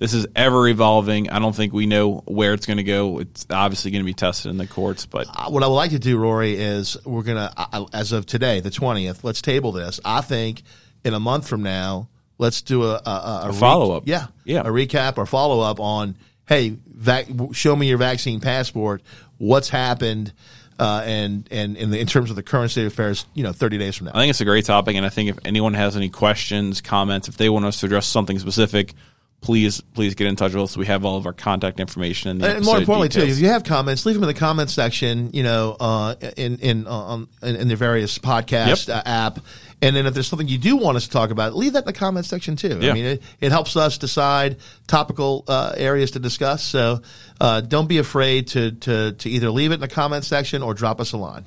This 0.00 0.14
is 0.14 0.26
ever 0.34 0.66
evolving. 0.66 1.30
I 1.30 1.38
don't 1.38 1.54
think 1.54 1.72
we 1.72 1.84
know 1.86 2.22
where 2.26 2.54
it's 2.54 2.64
going 2.66 2.78
to 2.78 2.82
go. 2.82 3.18
It's 3.20 3.46
obviously 3.50 3.90
going 3.92 4.02
to 4.02 4.06
be 4.06 4.14
tested 4.14 4.50
in 4.50 4.56
the 4.56 4.66
courts, 4.66 5.04
but 5.06 5.28
Uh, 5.28 5.50
what 5.50 5.62
I 5.62 5.66
would 5.68 5.74
like 5.74 5.90
to 5.92 5.98
do, 5.98 6.16
Rory, 6.18 6.56
is 6.56 6.96
we're 7.04 7.22
gonna, 7.22 7.52
uh, 7.56 7.84
as 7.92 8.10
of 8.12 8.24
today, 8.26 8.60
the 8.60 8.70
twentieth. 8.70 9.22
Let's 9.22 9.42
table 9.42 9.72
this. 9.72 10.00
I 10.04 10.22
think 10.22 10.62
in 11.04 11.14
a 11.14 11.20
month 11.20 11.46
from 11.46 11.62
now, 11.62 12.08
let's 12.38 12.62
do 12.62 12.84
a, 12.84 12.94
a, 12.94 13.40
a, 13.50 13.52
follow-up. 13.52 14.04
Yeah, 14.06 14.28
Yeah. 14.44 14.60
a 14.60 14.70
recap 14.70 15.18
or 15.18 15.26
follow 15.26 15.60
up 15.60 15.78
on. 15.78 16.16
Hey, 16.48 16.76
vac- 16.86 17.28
show 17.52 17.76
me 17.76 17.86
your 17.86 17.98
vaccine 17.98 18.40
passport. 18.40 19.02
What's 19.38 19.68
happened? 19.68 20.32
Uh, 20.78 21.02
and 21.04 21.46
and 21.50 21.76
in, 21.76 21.90
the, 21.90 22.00
in 22.00 22.06
terms 22.06 22.30
of 22.30 22.36
the 22.36 22.42
current 22.42 22.70
state 22.70 22.86
of 22.86 22.92
affairs, 22.92 23.26
you 23.34 23.42
know, 23.42 23.52
thirty 23.52 23.76
days 23.76 23.96
from 23.96 24.06
now. 24.06 24.12
I 24.14 24.20
think 24.20 24.30
it's 24.30 24.40
a 24.40 24.46
great 24.46 24.64
topic, 24.64 24.96
and 24.96 25.04
I 25.04 25.10
think 25.10 25.28
if 25.28 25.38
anyone 25.44 25.74
has 25.74 25.94
any 25.94 26.08
questions, 26.08 26.80
comments, 26.80 27.28
if 27.28 27.36
they 27.36 27.50
want 27.50 27.66
us 27.66 27.80
to 27.80 27.86
address 27.86 28.06
something 28.06 28.38
specific, 28.38 28.94
please 29.40 29.80
please 29.80 30.14
get 30.14 30.26
in 30.26 30.36
touch 30.36 30.54
with 30.54 30.62
us. 30.64 30.76
We 30.76 30.86
have 30.86 31.04
all 31.04 31.16
of 31.16 31.26
our 31.26 31.32
contact 31.32 31.80
information 31.80 32.30
and, 32.30 32.40
the 32.40 32.56
And 32.56 32.64
more 32.64 32.78
importantly, 32.78 33.08
too, 33.08 33.22
if 33.22 33.38
you 33.38 33.48
have 33.48 33.64
comments, 33.64 34.04
leave 34.06 34.14
them 34.14 34.22
in 34.22 34.28
the 34.28 34.34
comment 34.34 34.70
section. 34.70 35.30
You 35.32 35.42
know, 35.42 35.76
uh, 35.78 36.14
in 36.36 36.58
in 36.58 36.86
uh, 36.86 36.90
on 36.90 37.28
in, 37.42 37.56
in 37.56 37.68
the 37.68 37.76
various 37.76 38.18
podcast 38.18 38.88
Yep. 38.88 38.96
uh, 38.96 39.02
app. 39.08 39.38
And 39.82 39.96
then 39.96 40.04
if 40.04 40.12
there's 40.12 40.28
something 40.28 40.46
you 40.46 40.58
do 40.58 40.76
want 40.76 40.98
us 40.98 41.04
to 41.04 41.10
talk 41.10 41.30
about, 41.30 41.56
leave 41.56 41.72
that 41.72 41.84
in 41.84 41.86
the 41.86 41.94
comment 41.94 42.26
section 42.26 42.54
too. 42.54 42.80
I 42.82 42.92
mean, 42.92 43.06
it, 43.06 43.22
it 43.40 43.50
helps 43.50 43.76
us 43.76 43.96
decide 43.96 44.58
topical 44.86 45.42
uh, 45.48 45.72
areas 45.74 46.10
to 46.10 46.18
discuss. 46.18 46.62
So 46.62 47.00
uh, 47.40 47.62
don't 47.62 47.88
be 47.88 47.96
afraid 47.96 48.48
to, 48.48 48.72
to 48.72 49.12
to 49.12 49.30
either 49.30 49.50
leave 49.50 49.70
it 49.70 49.74
in 49.76 49.80
the 49.80 49.88
comment 49.88 50.24
section 50.24 50.62
or 50.62 50.74
drop 50.74 51.00
us 51.00 51.12
a 51.12 51.16
line. 51.16 51.46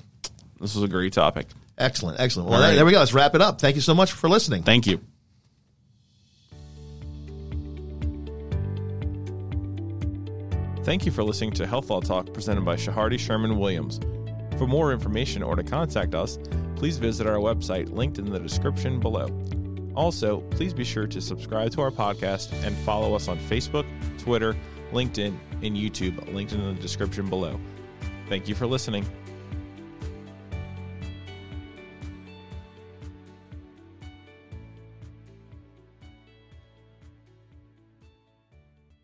this 0.59 0.73
was 0.73 0.83
a 0.83 0.87
great 0.87 1.13
topic. 1.13 1.45
Excellent, 1.77 2.19
excellent. 2.19 2.49
Well, 2.49 2.59
right. 2.59 2.73
there 2.73 2.85
we 2.85 2.91
go. 2.91 2.99
Let's 2.99 3.13
wrap 3.13 3.35
it 3.35 3.41
up. 3.41 3.61
Thank 3.61 3.75
you 3.75 3.81
so 3.81 3.93
much 3.93 4.11
for 4.11 4.27
listening. 4.29 4.63
Thank 4.63 4.87
you. 4.87 4.99
Thank 10.83 11.05
you 11.05 11.13
for 11.13 11.23
listening 11.23 11.51
to 11.51 11.65
Health 11.65 11.89
Law 11.89 12.01
Talk 12.01 12.33
presented 12.33 12.65
by 12.65 12.75
Chehardy 12.75 13.17
Sherman 13.17 13.57
Williams. 13.57 14.01
For 14.57 14.67
more 14.67 14.91
information 14.91 15.41
or 15.41 15.55
to 15.55 15.63
contact 15.63 16.13
us, 16.13 16.37
please 16.75 16.97
visit 16.97 17.25
our 17.25 17.37
website 17.37 17.93
linked 17.93 18.17
in 18.17 18.29
the 18.29 18.37
description 18.37 18.99
below. 18.99 19.29
Also, 19.95 20.41
please 20.49 20.73
be 20.73 20.83
sure 20.83 21.07
to 21.07 21.21
subscribe 21.21 21.71
to 21.71 21.81
our 21.81 21.89
podcast 21.89 22.51
and 22.65 22.75
follow 22.79 23.15
us 23.15 23.29
on 23.29 23.37
Facebook, 23.39 23.85
Twitter, 24.17 24.57
LinkedIn, 24.91 25.33
and 25.61 25.77
YouTube 25.77 26.33
linked 26.33 26.51
in 26.51 26.61
the 26.61 26.81
description 26.81 27.29
below. 27.29 27.57
Thank 28.27 28.49
you 28.49 28.53
for 28.53 28.67
listening. 28.67 29.05